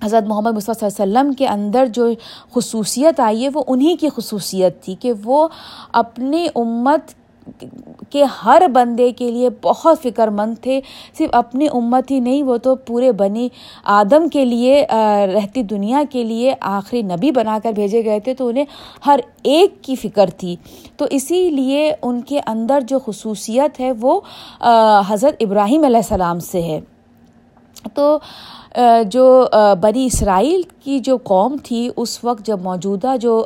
حضرت 0.04 0.28
محمد 0.28 0.52
مصطفیٰ 0.52 0.88
صلی 0.90 1.02
اللہ 1.02 1.02
علیہ 1.02 1.28
وسلم 1.28 1.32
کے 1.32 1.46
اندر 1.46 1.86
جو 1.86 2.08
خصوصیت 2.54 3.20
آئی 3.20 3.44
ہے، 3.44 3.48
وہ 3.54 3.62
انہی 3.66 3.96
کی 3.96 4.08
خصوصیت 4.16 4.82
تھی 4.82 4.94
کہ 4.94 5.12
وہ 5.24 5.48
اپنی 5.92 6.46
امت 6.54 7.00
کہ 8.10 8.22
ہر 8.44 8.62
بندے 8.72 9.10
کے 9.12 9.30
لیے 9.30 9.48
بہت 9.62 10.02
فکر 10.02 10.28
مند 10.28 10.54
تھے، 10.62 10.80
صرف 11.18 11.30
اپنی 11.32 11.66
امت 11.72 12.10
ہی 12.10 12.18
نہیں، 12.20 12.42
وہ 12.42 12.56
تو 12.56 12.74
پورے 12.86 13.12
بنی 13.12 13.48
آدم 13.98 14.28
کے 14.28 14.44
لیے 14.44 14.84
رہتی 15.34 15.62
دنیا 15.62 16.02
کے 16.10 16.24
لیے 16.24 16.54
آخری 16.60 17.02
نبی 17.02 17.30
بنا 17.30 17.58
کر 17.62 17.72
بھیجے 17.72 18.04
گئے 18.04 18.20
تھے، 18.20 18.34
تو 18.34 18.48
انہیں 18.48 18.64
ہر 19.06 19.20
ایک 19.42 19.82
کی 19.84 19.94
فکر 19.96 20.30
تھی۔ 20.30 20.54
تو 20.96 21.06
اسی 21.10 21.48
لیے 21.50 21.92
ان 22.02 22.20
کے 22.20 22.40
اندر 22.46 22.80
جو 22.88 22.98
خصوصیت 22.98 23.80
ہے 23.80 23.92
وہ 24.00 24.20
حضرت 25.08 25.34
ابراہیم 25.40 25.84
علیہ 25.84 25.96
السلام 25.96 26.40
سے 26.40 26.62
ہے۔ 26.62 26.80
تو 27.94 28.18
جو 29.10 29.24
بنی 29.80 30.04
اسرائیل 30.06 30.62
کی 30.82 30.98
جو 30.98 31.16
قوم 31.22 31.56
تھی، 31.64 31.88
اس 31.96 32.18
وقت 32.24 32.46
جب 32.46 32.62
موجودہ 32.62 33.14
جو 33.20 33.44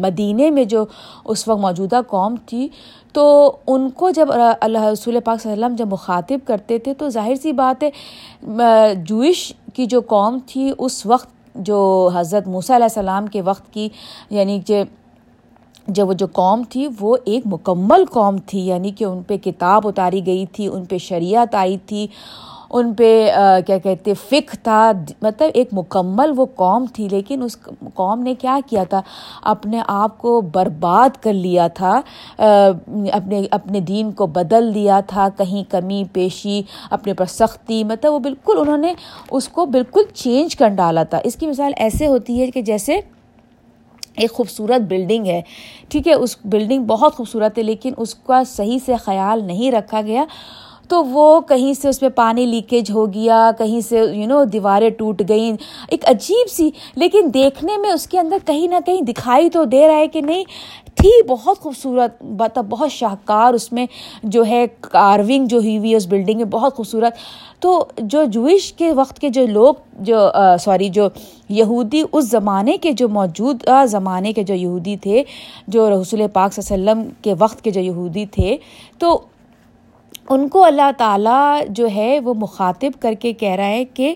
مدینہ 0.00 0.50
میں 0.50 0.64
جو 0.64 0.84
اس 1.24 1.46
وقت 1.48 1.60
موجودہ 1.60 2.00
قوم 2.08 2.34
تھی 2.46 2.68
تو 3.12 3.56
ان 3.66 3.88
کو 3.90 4.10
جب 4.10 4.28
اللہ 4.32 4.84
رسول 4.84 5.18
پاک 5.24 5.40
صلی 5.40 5.52
اللہ 5.52 5.64
علیہ 5.64 5.64
وسلم 5.64 5.76
جب 5.76 5.92
مخاطب 5.92 6.46
کرتے 6.46 6.78
تھے 6.78 6.94
تو 6.94 7.08
ظاہر 7.08 7.34
سی 7.42 7.52
بات 7.52 7.82
ہے 7.82 8.94
جوئش 9.08 9.52
کی 9.74 9.86
جو 9.86 10.00
قوم 10.08 10.38
تھی، 10.46 10.70
اس 10.78 11.04
وقت 11.06 11.28
جو 11.66 12.10
حضرت 12.14 12.48
موسیٰ 12.48 12.76
علیہ 12.76 12.84
السلام 12.84 13.26
کے 13.26 13.42
وقت 13.42 13.72
کی 13.74 13.88
یعنی 14.30 14.60
کہ 14.66 14.82
جب 15.88 16.08
وہ 16.08 16.12
جو 16.12 16.26
قوم 16.32 16.62
تھی، 16.70 16.86
وہ 17.00 17.16
ایک 17.24 17.46
مکمل 17.46 18.04
قوم 18.10 18.36
تھی 18.46 18.60
یعنی 18.66 18.90
کہ 18.90 19.04
ان 19.04 19.22
پہ 19.26 19.36
کتاب 19.44 19.86
اتاری 19.88 20.24
گئی 20.26 20.44
تھی، 20.52 20.66
ان 20.68 20.84
پہ 20.84 20.98
شریعت 20.98 21.54
آئی 21.54 21.76
تھی 21.86 22.06
ان 22.70 22.92
پہ 22.94 23.30
کیا 23.66 23.76
کہتے 23.78 24.12
فک 24.20 24.54
تھا 24.62 24.90
مطلب 25.22 25.50
ایک 25.54 25.68
مکمل 25.72 26.32
وہ 26.36 26.46
قوم 26.56 26.84
تھی، 26.94 27.08
لیکن 27.10 27.42
اس 27.42 27.56
قوم 27.94 28.22
نے 28.22 28.34
کیا 28.34 28.58
کیا 28.66 28.84
تھا؟ 28.84 29.00
اپنے 29.52 29.80
آپ 29.86 30.18
کو 30.18 30.40
برباد 30.54 31.22
کر 31.22 31.32
لیا 31.32 31.66
تھا 31.68 32.00
اپنے 32.38 33.42
اپنے 33.50 33.80
دین 33.80 34.12
کو 34.12 34.26
بدل 34.28 34.72
دیا 34.74 35.00
تھا، 35.06 35.28
کہیں 35.38 35.62
کمی، 35.70 36.02
پیشی، 36.12 36.60
اپنے 36.90 37.14
پر 37.14 37.26
سختی 37.28 37.82
مطلب 37.84 38.12
وہ 38.12 38.18
بالکل 38.18 38.58
انہوں 38.60 38.78
نے 38.78 38.92
اس 39.30 39.48
کو 39.48 39.66
بالکل 39.66 40.02
چینج 40.14 40.56
کر 40.56 40.68
ڈالا 40.76 41.02
تھا۔ 41.02 41.20
اس 41.24 41.36
کی 41.36 41.46
مثال 41.46 41.72
ایسے 41.76 42.06
ہوتی 42.06 42.40
ہے 42.40 42.50
کہ 42.50 42.62
جیسے 42.62 43.00
ایک 44.16 44.32
خوبصورت 44.32 44.80
بلڈنگ 44.88 45.26
ہے، 45.26 45.40
ٹھیک 45.88 46.08
ہے، 46.08 46.14
اس 46.14 46.36
بلڈنگ 46.44 46.84
بہت 46.84 47.14
خوبصورت 47.14 47.58
ہے، 47.58 47.62
لیکن 47.62 47.92
اس 47.96 48.14
کا 48.16 48.42
صحیح 48.46 48.78
سے 48.86 48.96
خیال 49.04 49.44
نہیں 49.46 49.70
رکھا 49.72 50.00
گیا۔ 50.00 50.24
تو 50.90 51.04
وہ 51.04 51.40
کہیں 51.40 51.72
سے 51.74 51.88
اس 51.88 52.00
میں 52.02 52.10
پانی 52.10 52.46
لیکیج 52.46 52.90
ہو 52.90 53.06
گیا، 53.14 53.50
کہیں 53.58 53.80
سے 53.80 53.98
یو 53.98 54.26
نو 54.26 54.44
دیواریں 54.44 54.88
ٹوٹ 54.90 55.22
گئیں۔ 55.28 55.56
ایک 55.88 56.04
عجیب 56.08 56.50
سی، 56.50 56.70
لیکن 56.96 57.30
دیکھنے 57.34 57.76
میں 57.78 57.90
اس 57.90 58.06
کے 58.06 58.18
اندر 58.18 58.38
کہیں 58.46 58.66
نہ 58.68 58.74
کہیں 58.86 59.00
دکھائی 59.00 59.50
تو 59.50 59.64
دے 59.64 59.86
رہا 59.86 59.96
ہے 59.96 60.06
کہ 60.06 60.20
نہیں، 60.20 60.44
تھی 60.94 61.10
بہت 61.28 61.58
خوبصورت 61.58 62.22
مطلب 62.22 62.66
بہت 62.68 62.92
شاہکار 62.92 63.54
اس 63.54 63.72
میں 63.72 63.86
جو 64.22 64.44
ہے، 64.46 64.66
کارونگ 64.80 65.46
جو 65.46 65.58
ہوئی 65.58 65.78
ہوئی 65.78 65.90
ہے 65.90 65.96
اس 65.96 66.06
بلڈنگ 66.06 66.36
میں، 66.36 66.44
بہت 66.44 66.76
خوبصورت۔ 66.76 67.14
تو 67.60 67.84
جو 67.98 68.24
جوئش 68.24 68.72
کے 68.72 68.92
وقت 68.92 69.18
کے 69.18 69.28
جو 69.28 69.46
لوگ، 69.46 69.74
جو 70.00 70.28
سوری 70.60 70.88
جو 70.88 71.08
یہودی 71.48 72.02
اس 72.12 72.30
زمانے 72.30 72.76
کے 72.76 72.92
جو 72.92 73.08
موجودہ 73.08 73.84
زمانے 73.88 74.32
کے 74.32 74.42
جو 74.42 74.54
یہودی 74.54 74.96
تھے، 74.96 75.22
جو 75.68 75.90
رسول 75.90 76.22
پاک 76.32 76.52
صلی 76.52 76.74
اللہ 76.74 76.90
علیہ 76.90 77.00
وسلم 77.00 77.10
کے 77.22 77.34
وقت 77.38 77.64
کے 77.64 77.70
جو 77.70 77.80
یہودی 77.80 78.26
تھے، 78.26 78.56
تو 78.98 79.18
ان 80.28 80.48
کو 80.48 80.64
اللہ 80.64 80.90
تعالیٰ 80.98 81.60
جو 81.68 81.88
ہے 81.94 82.18
وہ 82.20 82.34
مخاطب 82.34 83.00
کر 83.00 83.14
کے 83.20 83.32
کہہ 83.32 83.54
رہا 83.56 83.66
ہے 83.66 83.84
کہ 83.84 84.14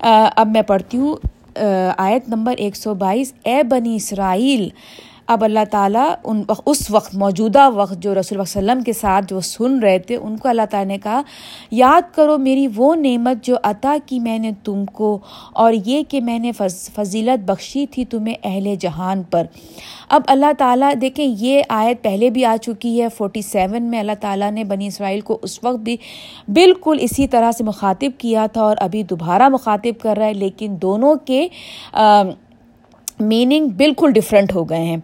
اب 0.00 0.48
میں 0.48 0.62
پڑھتی 0.62 0.98
ہوں 0.98 1.16
آیت 1.96 2.28
نمبر 2.28 2.54
ایک 2.56 2.76
سو 2.76 2.94
بائیس، 2.94 3.32
اے 3.44 3.62
بنی 3.62 3.96
اسرائیل 3.96 4.68
اب 5.32 5.44
اللہ 5.44 5.64
تعالیٰ 5.70 6.08
ان 6.24 6.42
اس 6.66 6.90
وقت 6.90 7.14
موجودہ 7.16 7.68
وقت 7.74 8.02
جو 8.02 8.14
رسول 8.14 8.38
اللہ 8.38 8.48
علیہ 8.48 8.60
وسلم 8.60 8.82
کے 8.84 8.92
ساتھ 8.92 9.24
جو 9.28 9.40
سن 9.42 9.78
رہے 9.82 9.98
تھے، 9.98 10.16
ان 10.16 10.36
کو 10.36 10.48
اللہ 10.48 10.66
تعالیٰ 10.70 10.88
نے 10.88 10.98
کہا، 10.98 11.20
یاد 11.72 12.14
کرو 12.14 12.36
میری 12.38 12.66
وہ 12.76 12.94
نعمت 12.96 13.44
جو 13.44 13.56
عطا 13.62 13.96
کی 14.06 14.20
میں 14.20 14.38
نے 14.38 14.50
تم 14.64 14.84
کو، 14.92 15.18
اور 15.52 15.72
یہ 15.86 16.02
کہ 16.08 16.20
میں 16.20 16.38
نے 16.38 16.52
فضیلت 16.52 17.44
بخشی 17.46 17.86
تھی 17.86 18.04
تمہیں 18.04 18.34
اہل 18.42 18.74
جہان 18.80 19.22
پر۔ 19.30 19.46
اب 20.08 20.22
اللہ 20.26 20.52
تعالیٰ، 20.58 20.92
دیکھیں 21.00 21.24
یہ 21.26 21.62
آیت 21.70 22.02
پہلے 22.02 22.30
بھی 22.30 22.44
آ 22.44 22.56
چکی 22.62 23.00
ہے 23.00 23.08
فورٹی 23.16 23.42
سیون 23.42 23.82
میں 23.90 23.98
اللہ 24.00 24.20
تعالیٰ 24.20 24.50
نے 24.52 24.64
بنی 24.64 24.86
اسرائیل 24.86 25.20
کو 25.20 25.38
اس 25.42 25.58
وقت 25.64 25.78
بھی 25.80 25.96
بالکل 26.52 26.98
اسی 27.00 27.26
طرح 27.26 27.52
سے 27.52 27.64
مخاطب 27.64 28.20
کیا 28.20 28.46
تھا 28.52 28.62
اور 28.62 28.76
ابھی 28.80 29.02
دوبارہ 29.10 29.48
مخاطب 29.48 30.00
کر 30.02 30.16
رہا 30.16 30.26
ہے، 30.26 30.34
لیکن 30.34 30.76
دونوں 30.82 31.14
کے 31.24 31.46
میننگ 33.22 33.68
بالکل 33.68 34.12
ڈفرینٹ 34.12 34.54
ہو 34.54 34.68
گئے 34.70 34.84
ہیں۔ 34.84 34.96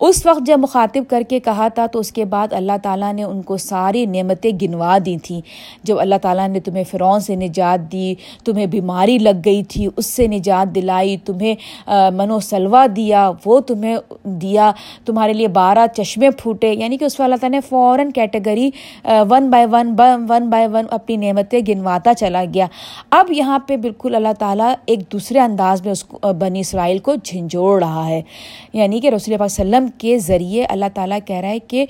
اس 0.00 0.26
وقت 0.26 0.46
جب 0.46 0.58
مخاطب 0.58 1.02
کر 1.08 1.22
کے 1.28 1.40
کہا 1.40 1.68
تھا 1.68 1.86
تو 1.86 1.98
اس 1.98 2.12
کے 2.12 2.24
بعد 2.24 2.52
اللہ 2.52 2.72
تعالیٰ 2.82 3.12
نے 3.12 3.22
ان 3.22 3.42
کو 3.42 3.56
ساری 3.56 4.06
نعمتیں 4.06 4.50
گنوا 4.62 4.98
دی 5.06 5.16
تھیں۔ 5.22 5.40
جب 5.82 6.00
اللہ 6.00 6.14
تعالیٰ 6.22 6.48
نے 6.48 6.60
تمہیں 6.60 6.84
فرعون 6.90 7.20
سے 7.20 7.36
نجات 7.36 7.92
دی، 7.92 8.14
تمہیں 8.44 8.66
بیماری 8.66 9.18
لگ 9.18 9.40
گئی 9.44 9.62
تھی، 9.62 9.88
اس 9.96 10.06
سے 10.06 10.26
نجات 10.26 10.74
دلائی، 10.74 11.16
تمہیں 11.16 11.54
من 11.88 12.40
سلوا 12.40 12.86
دیا، 12.96 13.30
وہ 13.46 13.60
تمہیں 13.60 13.96
دیا، 14.24 14.72
تمہارے 15.06 15.32
لیے 15.32 15.48
بارہ 15.48 15.86
چشمے 15.96 16.30
پھوٹے۔ 16.30 16.72
یعنی 16.72 16.96
کہ 16.96 17.04
اس 17.04 17.12
وقت 17.14 17.20
اللہ 17.20 17.36
تعالیٰ 17.36 17.60
نے 17.60 17.68
فوراً 17.68 18.10
category 18.10 18.70
one 19.04 19.50
by 19.50 19.66
one 19.70 19.94
one 20.28 20.50
by 20.50 20.66
one 20.66 20.84
اپنی 20.90 21.16
نعمتیں 21.16 21.60
گنواتا 21.68 22.14
چلا 22.14 22.44
گیا۔ 22.54 22.66
اب 23.10 23.32
یہاں 23.32 23.58
پہ 23.58 23.76
بالکل 23.76 24.14
اللہ 24.14 24.32
تعالیٰ 24.38 24.74
ایک 24.86 25.12
دوسرے 25.12 25.40
انداز 25.40 25.82
میں 25.84 25.92
اس 25.92 26.04
کو 26.04 26.32
بنی 26.32 26.60
اسرائیل 26.60 26.98
کو 26.98 27.14
جھنجھوڑ 27.24 27.82
رہا 27.82 28.08
ہے۔ 28.08 28.22
یعنی 28.72 29.00
کہ 29.00 29.08
رسول 29.08 29.34
اللہ 29.34 29.62
علیہ 29.62 29.83
قرآن 29.84 29.98
کے 29.98 30.18
ذریعے 30.18 30.64
اللہ 30.64 30.86
تعالیٰ 30.94 31.18
کہہ 31.26 31.36
رہا 31.36 31.48
ہے 31.48 31.58
کہ 31.58 31.86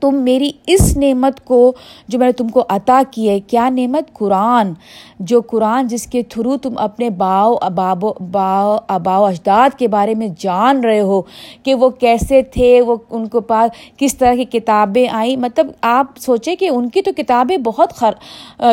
تم 0.00 0.14
میری 0.14 0.50
اس 0.66 0.96
نعمت 0.96 1.44
کو 1.44 1.72
جو 2.08 2.18
میں 2.18 2.26
نے 2.26 2.32
تم 2.32 2.48
کو 2.48 2.64
عطا 2.68 3.02
کی 3.10 3.28
ہے، 3.28 3.40
کیا 3.40 3.68
نعمت؟ 3.68 4.12
قرآن۔ 4.12 4.72
جو 5.20 5.40
قرآن 5.40 5.86
جس 5.86 6.06
کے 6.06 6.22
تھرو 6.22 6.56
تم 6.56 6.72
اپنے 6.76 7.10
باؤ 7.10 7.54
اباب 7.60 8.04
باؤ 8.30 8.76
اباؤ 8.88 9.24
اجداد 9.24 9.78
کے 9.78 9.88
بارے 9.88 10.14
میں 10.14 10.28
جان 10.38 10.80
رہے 10.80 11.00
ہو 11.00 11.22
کہ 11.62 11.74
وہ 11.74 11.88
کیسے 11.88 12.42
تھے، 12.42 12.80
وہ 12.80 12.96
ان 13.10 13.28
کو 13.28 13.40
پاس 13.40 13.70
کس 13.96 14.18
طرح 14.18 14.34
کی 14.34 14.44
کتابیں 14.44 15.08
آئیں۔ 15.08 15.36
مطلب 15.36 15.66
آپ 15.80 16.06
سوچیں 16.16 16.56
کہ 16.56 16.68
ان 16.68 16.88
کی 16.88 17.02
تو 17.02 17.10
کتابیں 17.16 17.56
بہت 17.56 17.92
خر، 17.92 18.10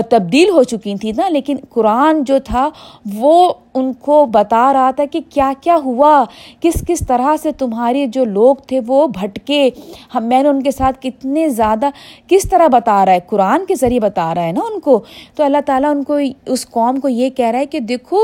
تبدیل 0.09 0.49
ہو 0.49 0.63
چکی 0.63 0.95
تھیں 0.95 1.13
نا، 1.17 1.29
لیکن 1.29 1.55
قرآن 1.69 2.23
جو 2.23 2.37
تھا 2.43 2.69
وہ 3.13 3.53
ان 3.73 3.93
کو 3.93 4.25
بتا 4.25 4.73
رہا 4.73 4.91
تھا 4.91 5.03
کہ 5.11 5.19
کیا 5.29 5.53
کیا 5.61 5.77
ہوا، 5.85 6.23
کس 6.61 6.83
کس 6.87 6.99
طرح 7.07 7.37
سے 7.37 7.51
تمہارے 7.51 8.07
جو 8.07 8.25
لوگ 8.25 8.55
تھے 8.55 8.79
وہ 8.87 9.07
بھٹکے۔ 9.07 9.69
ہم، 10.15 10.23
میں 10.23 10.43
نے 10.43 10.49
ان 10.49 10.63
کے 10.63 10.71
ساتھ 10.71 11.01
کتنے 11.03 11.49
زیادہ 11.49 11.89
کس 12.27 12.49
طرح 12.49 12.67
بتا 12.67 13.05
رہا 13.05 13.13
ہے، 13.13 13.19
قرآن 13.27 13.65
کے 13.65 13.75
ذریعے 13.75 13.99
بتا 13.99 14.35
رہا 14.35 14.43
ہے 14.43 14.51
نا 14.51 14.61
ان 14.73 14.79
کو۔ 14.79 15.03
تو 15.35 15.43
اللہ 15.43 15.61
تعالیٰ 15.65 15.89
ان 15.89 16.03
کو، 16.03 16.17
اس 16.45 16.69
قوم 16.69 16.99
کو 16.99 17.09
یہ 17.09 17.29
کہہ 17.29 17.45
رہا 17.45 17.59
ہے 17.59 17.65
کہ 17.65 17.79
دیکھو 17.79 18.19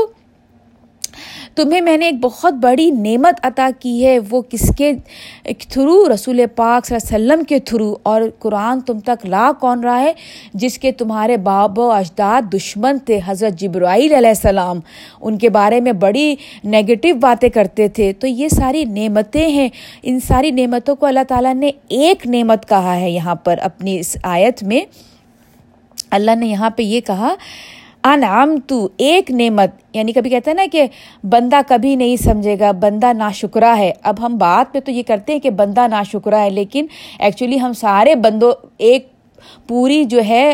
تمہیں 1.54 1.80
میں 1.80 1.96
نے 1.96 2.04
ایک 2.04 2.14
بہت 2.20 2.54
بڑی 2.54 2.90
نعمت 2.90 3.34
عطا 3.42 3.68
کی 3.80 4.06
ہے، 4.06 4.18
وہ 4.30 4.42
کس 4.42 4.72
کے 4.78 4.92
تھرو 5.68 6.14
رسول 6.14 6.40
پاک 6.56 6.86
صلی 6.86 6.96
اللہ 6.96 7.16
علیہ 7.16 7.26
وسلم 7.26 7.44
کے 7.44 7.58
تھرو 7.58 7.96
اور 8.02 8.22
قرآن 8.38 8.80
تم 8.80 9.00
تک 9.00 9.26
لا 9.26 9.52
کون 9.60 9.80
رہا 9.80 10.00
ہے؟ 10.00 10.12
جس 10.54 10.78
کے 10.78 10.92
تمہارے 10.92 11.36
باب 11.36 11.78
و 11.78 11.90
اجداد 11.90 12.42
دشمن 12.54 12.98
تھے، 12.98 13.20
حضرت 13.26 13.60
جبرائیل 13.60 14.14
علیہ 14.14 14.28
السلام۔ 14.28 14.80
ان 15.20 15.38
کے 15.38 15.48
بارے 15.48 15.80
میں 15.80 15.92
بڑی 15.92 16.36
نگیٹو 16.64 17.14
باتیں 17.14 17.48
کرتے 17.48 17.88
تھے۔ 17.88 18.12
تو 18.12 18.26
یہ 18.26 18.48
ساری 18.48 18.84
نعمتیں 18.84 19.48
ہیں۔ 19.48 19.68
ان 20.02 20.20
ساری 20.20 20.50
نعمتوں 20.50 20.96
کو 20.96 21.06
اللہ 21.06 21.24
تعالیٰ 21.28 21.54
نے 21.54 21.70
ایک 21.88 22.26
نعمت 22.26 22.68
کہا 22.68 22.96
ہے 22.96 23.10
یہاں 23.10 23.34
پر 23.34 23.58
اپنی 23.60 23.98
اس 23.98 24.16
آیت 24.22 24.62
میں۔ 24.62 24.80
اللہ 26.10 26.30
نے 26.34 26.46
یہاں 26.46 26.70
پہ 26.70 26.82
یہ 26.82 27.00
کہا 27.00 27.34
انعام 28.04 28.54
تو 28.66 28.88
ایک 28.96 29.30
نعمت 29.30 29.70
یعنی 29.96 30.12
کبھی 30.12 30.30
کہتے 30.30 30.50
ہیں 30.50 30.56
نا 30.56 30.64
کہ 30.72 30.86
بندہ 31.24 31.60
کبھی 31.68 31.94
نہیں 31.96 32.16
سمجھے 32.16 32.56
گا، 32.58 32.70
بندہ 32.72 33.12
نا 33.12 33.30
شکرہ 33.30 33.74
ہے۔ 33.78 33.92
اب 34.02 34.26
ہم 34.26 34.36
بات 34.38 34.72
پہ 34.72 34.80
تو 34.80 34.90
یہ 34.90 35.02
کرتے 35.06 35.32
ہیں 35.32 35.40
کہ 35.40 35.50
بندہ 35.50 35.86
نا 35.90 36.02
شکرہ 36.02 36.40
ہے، 36.40 36.50
لیکن 36.50 36.86
ایکچولی 37.18 37.60
ہم 37.60 37.72
سارے 37.72 38.14
بندوں، 38.14 38.52
ایک 38.78 39.08
پوری 39.68 40.04
جو 40.04 40.20
ہے 40.28 40.52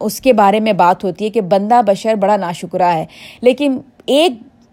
اس 0.00 0.20
کے 0.20 0.32
بارے 0.32 0.60
میں 0.60 0.72
بات 0.72 1.04
ہوتی 1.04 1.24
ہے 1.24 1.30
کہ 1.30 1.40
بندہ 1.40 1.80
بشر 1.86 2.14
بڑا 2.14 2.36
نا 2.36 2.52
شکرہ 2.52 2.92
ہے۔ 2.94 3.04
لیکن 3.40 3.78
ایک 4.06 4.32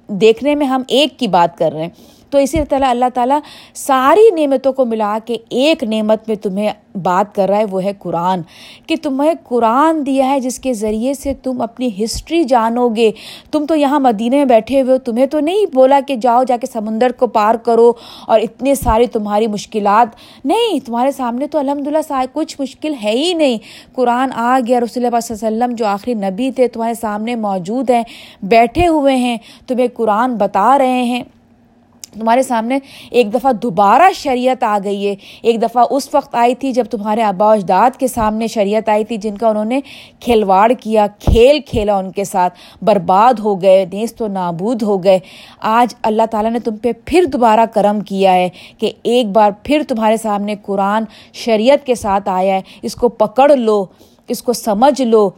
دیکھنے 0.10 0.56
میں 0.56 0.68
ہم 0.68 0.82
ایک 0.88 1.20
کی 1.20 1.28
بات 1.28 1.58
کر 1.58 1.72
رہے 1.74 1.82
ہیں۔ 1.82 1.90
تو 2.34 2.40
اسی 2.40 2.58
طرح 2.70 2.86
اللہ 2.86 3.06
تعالیٰ 3.14 3.40
ساری 3.74 4.46
نعمتوں 4.46 4.74
کو 4.74 4.86
ملا 4.86 5.18
کے 5.26 5.38
ایک 5.50 5.84
نعمت 5.84 6.28
میں 6.28 6.36
تمہیں 6.36 6.72
بات 7.04 7.36
کر 7.36 7.50
رہا 7.50 7.58
ہے، 7.58 7.66
وہ 7.66 7.84
ہے 7.84 7.92
قرآن۔ 8.00 8.42
کہ 8.88 8.96
تمہیں 9.02 9.34
قرآن 9.44 10.06
دیا 10.06 10.30
ہے، 10.30 10.40
جس 10.40 10.60
کے 10.60 10.74
ذریعے 10.74 11.14
سے 11.14 11.34
تم 11.34 11.62
اپنی 11.62 11.90
ہسٹری 12.04 12.44
جانو 12.44 12.90
گے۔ 12.90 13.12
تم 13.52 13.66
تو 13.66 13.76
یہاں 13.76 14.00
مدینہ 14.00 14.36
میں 14.36 14.46
بیٹھے 14.46 14.82
ہوئے 14.82 14.94
ہو، 14.94 14.98
تمہیں 14.98 15.26
تو 15.26 15.40
نہیں 15.40 15.66
بولا 15.74 16.00
کہ 16.08 16.16
جاؤ، 16.16 16.44
جا 16.44 16.58
کے 16.58 16.68
سمندر 16.68 17.12
کو 17.12 17.28
پار 17.28 17.56
کرو 17.56 17.92
اور 18.28 18.40
اتنے 18.40 18.76
ساری 18.76 19.08
تمہاری 19.08 19.48
مشکلات۔ 19.48 20.16
نہیں، 20.46 20.80
تمہارے 20.86 21.12
سامنے 21.12 21.48
تو 21.48 21.58
الحمد 21.58 21.88
للہ 21.88 22.24
کچھ 22.34 22.62
مشکل 22.62 22.94
ہے 23.04 23.12
ہی 23.12 23.34
نہیں۔ 23.34 23.58
قرآن 23.96 24.30
آ 24.34 24.60
گیا، 24.68 24.80
رسول 24.80 25.06
اللہ 25.06 25.18
علیہ 25.18 25.34
وسلم 25.34 25.76
جو 25.76 25.86
آخری 25.86 26.14
نبی 26.14 26.52
تھے، 26.52 26.68
تمہارے 26.68 26.94
سامنے 26.94 27.36
موجود 27.36 27.90
ہیں، 27.90 28.04
بیٹھے 28.44 28.88
ہوئے 28.88 29.16
ہیں، 29.16 29.38
تمہیں 29.68 29.88
قرآن 29.94 30.36
بتا 30.36 30.78
رہے 30.78 31.04
ہیں۔ 31.04 31.24
تمہارے 32.20 32.44
سامنے 32.44 32.80
ایک 33.12 33.34
دفعہ 33.34 33.54
دوبارہ 33.54 34.12
شریعت 34.16 34.64
آ 34.64 34.78
گئی 34.84 35.08
ہے۔ 35.08 35.16
ایک 35.42 35.62
دفعہ 35.62 35.84
اس 35.90 36.10
وقت 36.14 36.36
آئی 36.36 36.56
تھی 36.56 36.72
جب 36.72 36.86
تمہارے 36.92 37.22
آبا 37.22 37.54
اجداد 37.54 37.98
کے 38.00 38.08
سامنے 38.08 38.48
شریعت 38.48 38.90
آئی 38.90 39.04
تھی 39.04 39.18
جن 39.18 39.38
کا 39.38 39.48
انہوں 39.48 39.66
نے 39.66 39.80
کھلواڑ 40.20 40.72
کیا، 40.80 41.08
کھیل 41.20 41.60
کھیلا 41.60 41.98
ان 41.98 42.12
کے 42.12 42.24
ساتھ، 42.24 42.54
برباد 42.82 43.40
ہو 43.40 43.62
گئے، 43.62 43.86
نیست 43.94 44.22
و 44.22 44.28
نابود 44.28 44.84
ہو 44.84 45.04
گئے۔ 45.04 45.20
آج 45.62 45.96
اللہ 46.04 46.24
تعالیٰ 46.32 46.52
نے 46.52 46.60
تم 46.60 46.76
پہ 46.78 46.92
پھر 47.06 47.24
دوبارہ 47.24 47.66
کرم 47.74 48.00
کیا 48.00 48.34
ہے 48.34 48.50
کہ 48.78 48.92
ایک 49.04 49.28
بار 49.28 49.52
پھر 49.64 49.82
تمہارے 49.88 50.18
سامنے 50.18 50.56
قرآن 50.62 51.04
شریعت 51.34 51.86
کے 51.86 51.96
ساتھ 51.96 52.30
آیا 52.30 52.56
ہے۔ 52.56 52.62
اس 52.82 52.96
کو 52.96 53.10
پکڑ 53.10 53.56
لو، 53.56 53.86
اس 54.28 54.44
کو 54.44 54.54
سمجھ 54.54 55.02
لو۔ 55.02 55.30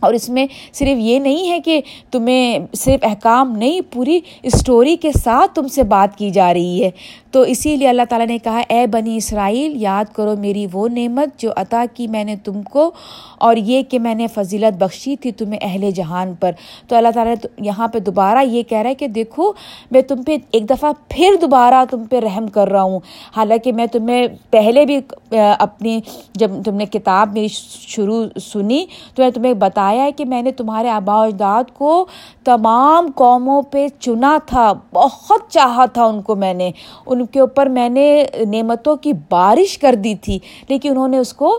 اور 0.00 0.14
اس 0.14 0.28
میں 0.28 0.46
صرف 0.72 0.98
یہ 1.00 1.18
نہیں 1.18 1.50
ہے 1.50 1.60
کہ 1.60 1.80
تمہیں 2.10 2.58
صرف 2.76 3.04
احکام 3.04 3.56
نہیں، 3.56 3.80
پوری 3.92 4.20
اسٹوری 4.42 4.96
کے 4.96 5.12
ساتھ 5.12 5.54
تم 5.54 5.68
سے 5.68 5.82
بات 5.82 6.16
کی 6.18 6.30
جا 6.30 6.52
رہی 6.54 6.82
ہے۔ 6.84 6.90
تو 7.30 7.40
اسی 7.42 7.74
لیے 7.76 7.88
اللہ 7.88 8.02
تعالیٰ 8.08 8.26
نے 8.26 8.38
کہا، 8.38 8.60
اے 8.68 8.86
بنی 8.86 9.16
اسرائیل، 9.16 9.72
یاد 9.82 10.14
کرو 10.14 10.34
میری 10.36 10.66
وہ 10.72 10.86
نعمت 10.88 11.40
جو 11.40 11.50
عطا 11.56 11.84
کی 11.94 12.06
میں 12.06 12.24
نے 12.24 12.36
تم 12.36 12.62
کو، 12.62 12.90
اور 13.38 13.56
یہ 13.56 13.82
کہ 13.82 13.98
میں 13.98 14.14
نے 14.14 14.26
فضیلت 14.26 14.76
بخشی 14.82 15.16
تھی 15.16 15.32
تمہیں 15.32 15.58
اہل 15.62 15.90
جہان 15.90 16.32
پر۔ 16.40 16.52
تو 16.88 16.96
اللہ 16.96 17.08
تعالیٰ 17.14 17.34
نے 17.34 17.64
یہاں 17.66 17.88
پہ 17.88 17.98
دوبارہ 17.98 18.44
یہ 18.44 18.62
کہہ 18.62 18.78
رہا 18.78 18.90
ہے 18.90 18.94
کہ 18.94 19.08
دیکھو، 19.08 19.52
میں 19.90 20.02
تم 20.02 20.22
پہ 20.22 20.36
ایک 20.50 20.68
دفعہ 20.70 20.92
پھر 21.08 21.36
دوبارہ 21.40 21.84
تم 21.90 22.04
پہ 22.04 22.20
رحم 22.20 22.46
کر 22.48 22.68
رہا 22.68 22.82
ہوں۔ 22.82 23.00
حالانکہ 23.36 23.72
میں 23.72 23.86
تمہیں 23.86 24.26
پہلے 24.50 24.84
بھی 24.86 24.98
اپنی، 25.30 26.00
جب 26.34 26.50
تم 26.64 26.74
نے 26.74 26.86
کتاب 26.86 27.32
میری 27.32 27.48
شروع 27.48 28.24
سنی، 28.42 28.84
تو 29.14 29.22
میں 29.22 29.30
تمہیں 29.30 29.52
بتا 29.54 29.85
بتایا 29.86 30.04
ہے 30.04 30.12
کہ 30.12 30.24
میں 30.24 30.42
نے 30.42 30.50
تمہارے 30.52 30.88
آبا 30.90 31.14
اجداد 31.24 31.70
کو 31.74 32.06
تمام 32.44 33.10
قوموں 33.14 33.60
پہ 33.62 33.86
چنا 34.00 34.36
تھا، 34.46 34.72
بہت 34.92 35.50
چاہا 35.50 35.84
تھا 35.86 36.04
ان 36.04 36.20
کو 36.22 36.34
میں 36.34 36.54
نے۔ 36.54 36.70
ان 37.06 37.24
کے 37.26 37.40
اوپر 37.40 37.66
میں 37.68 37.88
نے 37.88 38.24
نعمتوں 38.52 38.96
کی 38.96 39.12
بارش 39.30 39.78
کر 39.78 39.94
دی 39.94 40.14
تھی، 40.14 40.38
لیکن 40.68 40.90
انہوں 40.90 41.08
نے 41.08 41.18
اس 41.18 41.32
کو 41.32 41.58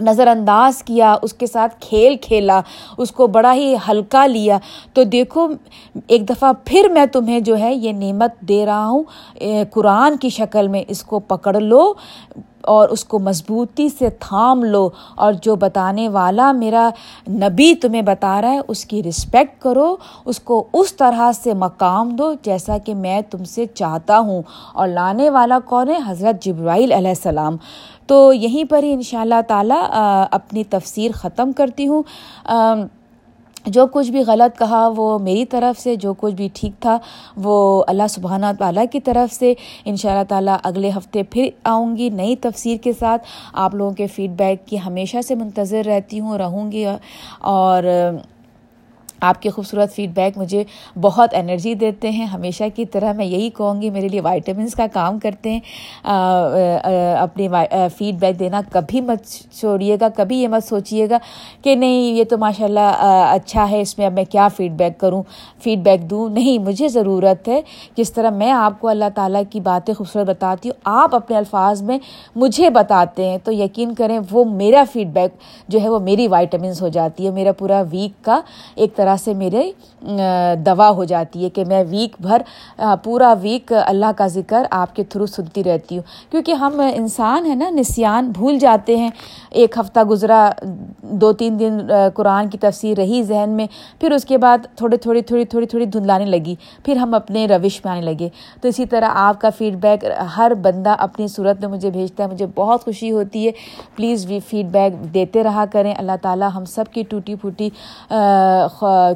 نظر 0.00 0.26
انداز 0.26 0.82
کیا، 0.82 1.14
اس 1.22 1.32
کے 1.34 1.46
ساتھ 1.46 1.74
کھیل 1.80 2.16
کھیلا، 2.22 2.60
اس 2.98 3.10
کو 3.10 3.26
بڑا 3.26 3.54
ہی 3.54 3.74
ہلکا 3.88 4.26
لیا۔ 4.26 4.58
تو 4.94 5.02
دیکھو، 5.04 5.46
ایک 6.06 6.28
دفعہ 6.28 6.52
پھر 6.64 6.88
میں 6.88 7.06
تمہیں 7.06 7.40
جو 7.40 7.58
ہے 7.58 7.74
یہ 7.74 7.92
نعمت 7.92 8.40
دے 8.40 8.64
رہا 8.66 8.86
ہوں 8.86 9.02
قرآن 9.70 10.16
کی 10.16 10.28
شکل 10.28 10.68
میں، 10.68 10.82
اس 10.88 11.02
کو 11.02 11.18
پکڑ 11.18 11.54
لو۔ 11.60 11.92
اور 12.60 12.88
اس 12.88 13.04
کو 13.04 13.18
مضبوطی 13.18 13.88
سے 13.88 14.10
تھام 14.10 14.64
لو 14.64 14.88
اور 15.14 15.32
جو 15.32 15.56
بتانے 15.56 16.08
والا 16.08 16.52
میرا 16.52 16.90
نبی 17.28 17.74
تمہیں 17.74 18.02
بتا 18.02 18.42
رہا 18.42 18.50
ہے، 18.50 18.60
اس 18.68 18.84
کی 18.84 19.02
رسپیکٹ 19.02 19.62
کرو، 19.62 19.96
اس 20.24 20.40
کو 20.40 20.66
اس 20.72 20.94
طرح 20.94 21.32
سے 21.32 21.54
مقام 21.54 22.08
دو 22.08 22.34
جیسا 22.42 22.78
کہ 22.78 22.94
میں 22.94 23.20
تم 23.20 23.44
سے 23.44 23.66
چاہتا 23.66 24.18
ہوں۔ 24.18 24.42
اور 24.72 24.88
لانے 24.88 25.30
والا 25.30 25.58
کون 25.64 25.88
ہے؟ 25.88 25.98
حضرت 26.06 26.44
جبرائیل 26.44 26.92
علیہ 26.92 27.08
السلام۔ 27.08 27.56
تو 28.06 28.32
یہیں 28.32 28.64
پر 28.64 28.82
ہی 28.82 28.92
ان 28.92 29.02
شاء 29.02 29.20
اللہ 29.20 29.40
تعالیٰ 29.48 29.82
اپنی 30.30 30.64
تفسیر 30.64 31.10
ختم 31.14 31.52
کرتی 31.52 31.88
ہوں۔ 31.88 32.02
جو 33.66 33.86
کچھ 33.86 34.10
بھی 34.10 34.20
غلط 34.26 34.58
کہا، 34.58 34.90
وہ 34.96 35.18
میری 35.18 35.44
طرف 35.44 35.80
سے، 35.80 35.96
جو 35.96 36.14
کچھ 36.14 36.34
بھی 36.34 36.48
ٹھیک 36.54 36.72
تھا، 36.80 36.98
وہ 37.36 37.84
اللہ 37.86 38.02
سبحانہ 38.10 38.46
تعالیٰ 38.58 38.84
کی 38.92 39.00
طرف 39.00 39.34
سے۔ 39.34 39.54
ان 39.84 39.96
شاء 39.96 40.10
اللہ 40.10 40.24
تعالیٰ 40.28 40.56
اگلے 40.64 40.90
ہفتے 40.96 41.22
پھر 41.22 41.48
آؤں 41.64 41.96
گی 41.96 42.10
نئی 42.10 42.36
تفسیر 42.36 42.76
کے 42.76 42.92
ساتھ۔ 42.92 43.22
آپ 43.52 43.74
لوگوں 43.74 43.94
کے 43.94 44.06
فیڈ 44.06 44.30
بیک 44.30 44.66
کی 44.66 44.76
ہمیشہ 44.86 45.16
سے 45.20 45.34
منتظر 45.34 45.82
رہتی 45.86 46.20
ہوں، 46.20 46.38
رہوں 46.38 46.72
گی۔ 46.72 46.84
اور 47.40 47.84
آپ 49.20 49.42
کے 49.42 49.50
خوبصورت 49.50 49.94
فیڈ 49.94 50.10
بیک 50.14 50.38
مجھے 50.38 50.62
بہت 51.00 51.34
انرجی 51.34 51.74
دیتے 51.74 52.10
ہیں۔ 52.10 52.26
ہمیشہ 52.26 52.64
کی 52.74 52.84
طرح 52.84 53.12
میں 53.12 53.24
یہی 53.26 53.50
کہوں 53.50 53.80
گی، 53.82 53.90
میرے 53.90 54.08
لیے 54.08 54.20
وائٹامنس 54.20 54.74
کا 54.74 54.86
کام 54.92 55.18
کرتے 55.18 55.50
ہیں۔ 55.50 55.60
اپنی 57.18 57.48
فیڈ 57.98 58.18
بیک 58.20 58.38
دینا 58.38 58.60
کبھی 58.72 59.00
مت 59.00 59.26
چھوڑیے 59.58 59.96
گا، 60.00 60.08
کبھی 60.16 60.38
یہ 60.38 60.48
مت 60.48 60.68
سوچیے 60.68 61.08
گا 61.10 61.18
کہ 61.62 61.74
نہیں، 61.74 62.12
یہ 62.16 62.24
تو 62.24 62.38
ماشاء 62.38 62.64
اللہ 62.64 63.04
اچھا 63.32 63.70
ہے، 63.70 63.80
اس 63.80 63.96
میں 63.98 64.06
اب 64.06 64.12
میں 64.12 64.24
کیا 64.24 64.48
فیڈ 64.48 64.72
بیک 64.72 64.98
کروں؟ 65.00 65.22
فیڈ 65.62 65.78
بیک 65.78 66.10
دوں؟ 66.10 66.28
نہیں، 66.28 66.58
مجھے 66.58 66.88
ضرورت 66.88 67.48
ہے۔ 67.48 67.60
جس 67.96 68.12
طرح 68.12 68.30
میں 68.30 68.50
آپ 68.52 68.80
کو 68.80 68.88
اللہ 68.88 69.08
تعالیٰ 69.14 69.42
کی 69.50 69.60
باتیں 69.60 69.94
خوبصورت 69.94 70.26
بتاتی 70.26 70.68
ہوں، 70.68 70.80
آپ 70.84 71.14
اپنے 71.14 71.36
الفاظ 71.36 71.82
میں 71.82 71.98
مجھے 72.36 72.70
بتاتے 72.70 73.28
ہیں۔ 73.28 73.38
تو 73.44 73.52
یقین 73.52 73.94
کریں، 73.94 74.18
وہ 74.30 74.44
میرا 74.44 74.84
فیڈ 74.92 75.08
بیک 75.08 75.32
جو 75.68 75.80
ہے، 75.80 75.88
وہ 75.88 75.98
میری 75.98 76.28
وائٹامنس 76.28 76.82
ہو 76.82 76.88
جاتی 76.88 77.26
ہے۔ 77.26 77.30
میرا 77.30 77.52
پورا 77.52 77.82
ویک 77.90 78.24
کا 78.24 78.40
ایک 78.74 78.96
طرح 78.96 79.07
طرح 79.08 79.16
سے 79.16 79.34
میرے 79.34 79.70
دوا 80.66 80.90
ہو 80.90 81.04
جاتی 81.04 81.44
ہے 81.44 81.50
کہ 81.50 81.64
میں 81.64 81.84
ویک 81.90 82.16
بھر 82.20 82.42
پورا 83.04 83.34
ویک 83.42 83.72
اللہ 83.86 84.10
کا 84.16 84.26
ذکر 84.26 84.66
آپ 84.70 84.94
کے 84.96 85.04
تھرو 85.04 85.26
سنتی 85.26 85.64
رہتی 85.64 85.96
ہوں۔ 85.96 86.02
کیونکہ 86.30 86.52
ہم 86.52 86.80
انسان 86.94 87.46
ہیں 87.46 87.54
نا، 87.54 87.70
نسیان، 87.70 88.30
بھول 88.30 88.58
جاتے 88.58 88.96
ہیں۔ 88.96 89.10
ایک 89.50 89.78
ہفتہ 89.78 90.00
گزرا 90.00 90.50
دو 91.10 91.32
تین 91.32 91.58
دن 91.60 91.78
قرآن 92.14 92.48
کی 92.50 92.58
تفسیر 92.58 92.96
رہی 92.98 93.22
ذہن 93.22 93.50
میں، 93.50 93.66
پھر 94.00 94.12
اس 94.12 94.24
کے 94.24 94.38
بعد 94.38 94.66
تھوڑے 94.76 94.96
تھوڑی 94.96 95.22
تھوڑی 95.22 95.44
تھوڑی 95.44 95.66
تھوڑی 95.66 95.84
دھندلانے 95.84 96.24
لگی، 96.24 96.54
پھر 96.84 96.96
ہم 96.96 97.14
اپنے 97.14 97.46
روش 97.46 97.80
میں 97.84 97.92
آنے 97.92 98.00
لگے۔ 98.02 98.28
تو 98.60 98.68
اسی 98.68 98.86
طرح 98.86 99.10
آپ 99.14 99.40
کا 99.40 99.50
فیڈ 99.58 99.76
بیک 99.80 100.04
ہر 100.36 100.52
بندہ 100.62 100.94
اپنی 100.98 101.28
صورت 101.28 101.60
میں 101.60 101.68
مجھے 101.68 101.90
بھیجتا 101.90 102.24
ہے، 102.24 102.28
مجھے 102.28 102.46
بہت 102.54 102.84
خوشی 102.84 103.10
ہوتی 103.10 103.46
ہے۔ 103.46 103.52
پلیز 103.96 104.26
بھی 104.26 104.38
فیڈ 104.48 104.66
بیک 104.72 104.92
دیتے 105.14 105.44
رہا 105.44 105.64
کریں۔ 105.72 105.94
اللہ 105.94 106.16
تعالیٰ 106.22 106.48
ہم 106.54 106.64
سب 106.64 106.92
کی 106.92 107.02
ٹوٹی 107.08 107.34
پھوٹی 107.34 107.68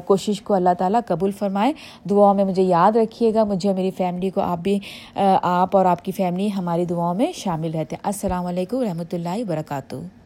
کوشش 0.05 0.41
کو 0.41 0.53
اللہ 0.53 0.73
تعالیٰ 0.77 1.01
قبول 1.07 1.31
فرمائے۔ 1.39 1.73
دعاؤں 2.09 2.33
میں 2.33 2.45
مجھے 2.45 2.63
یاد 2.63 2.95
رکھیے 2.95 3.33
گا، 3.33 3.43
مجھے 3.43 3.73
میری 3.73 3.91
فیملی 3.97 4.29
کو 4.29 4.41
آپ 4.41 4.59
بھی 4.63 4.79
آپ 5.15 5.77
اور 5.77 5.85
آپ 5.85 6.03
کی 6.05 6.11
فیملی 6.11 6.49
ہماری 6.57 6.85
دعاؤں 6.85 7.13
میں 7.13 7.31
شامل 7.35 7.71
رہتے۔ 7.73 7.95
ہیں 7.95 8.03
السلام 8.03 8.45
علیکم 8.45 8.77
و 8.77 8.83
رحمۃ 8.83 9.13
اللہ 9.13 9.39
وبرکاتہ۔ 9.39 10.22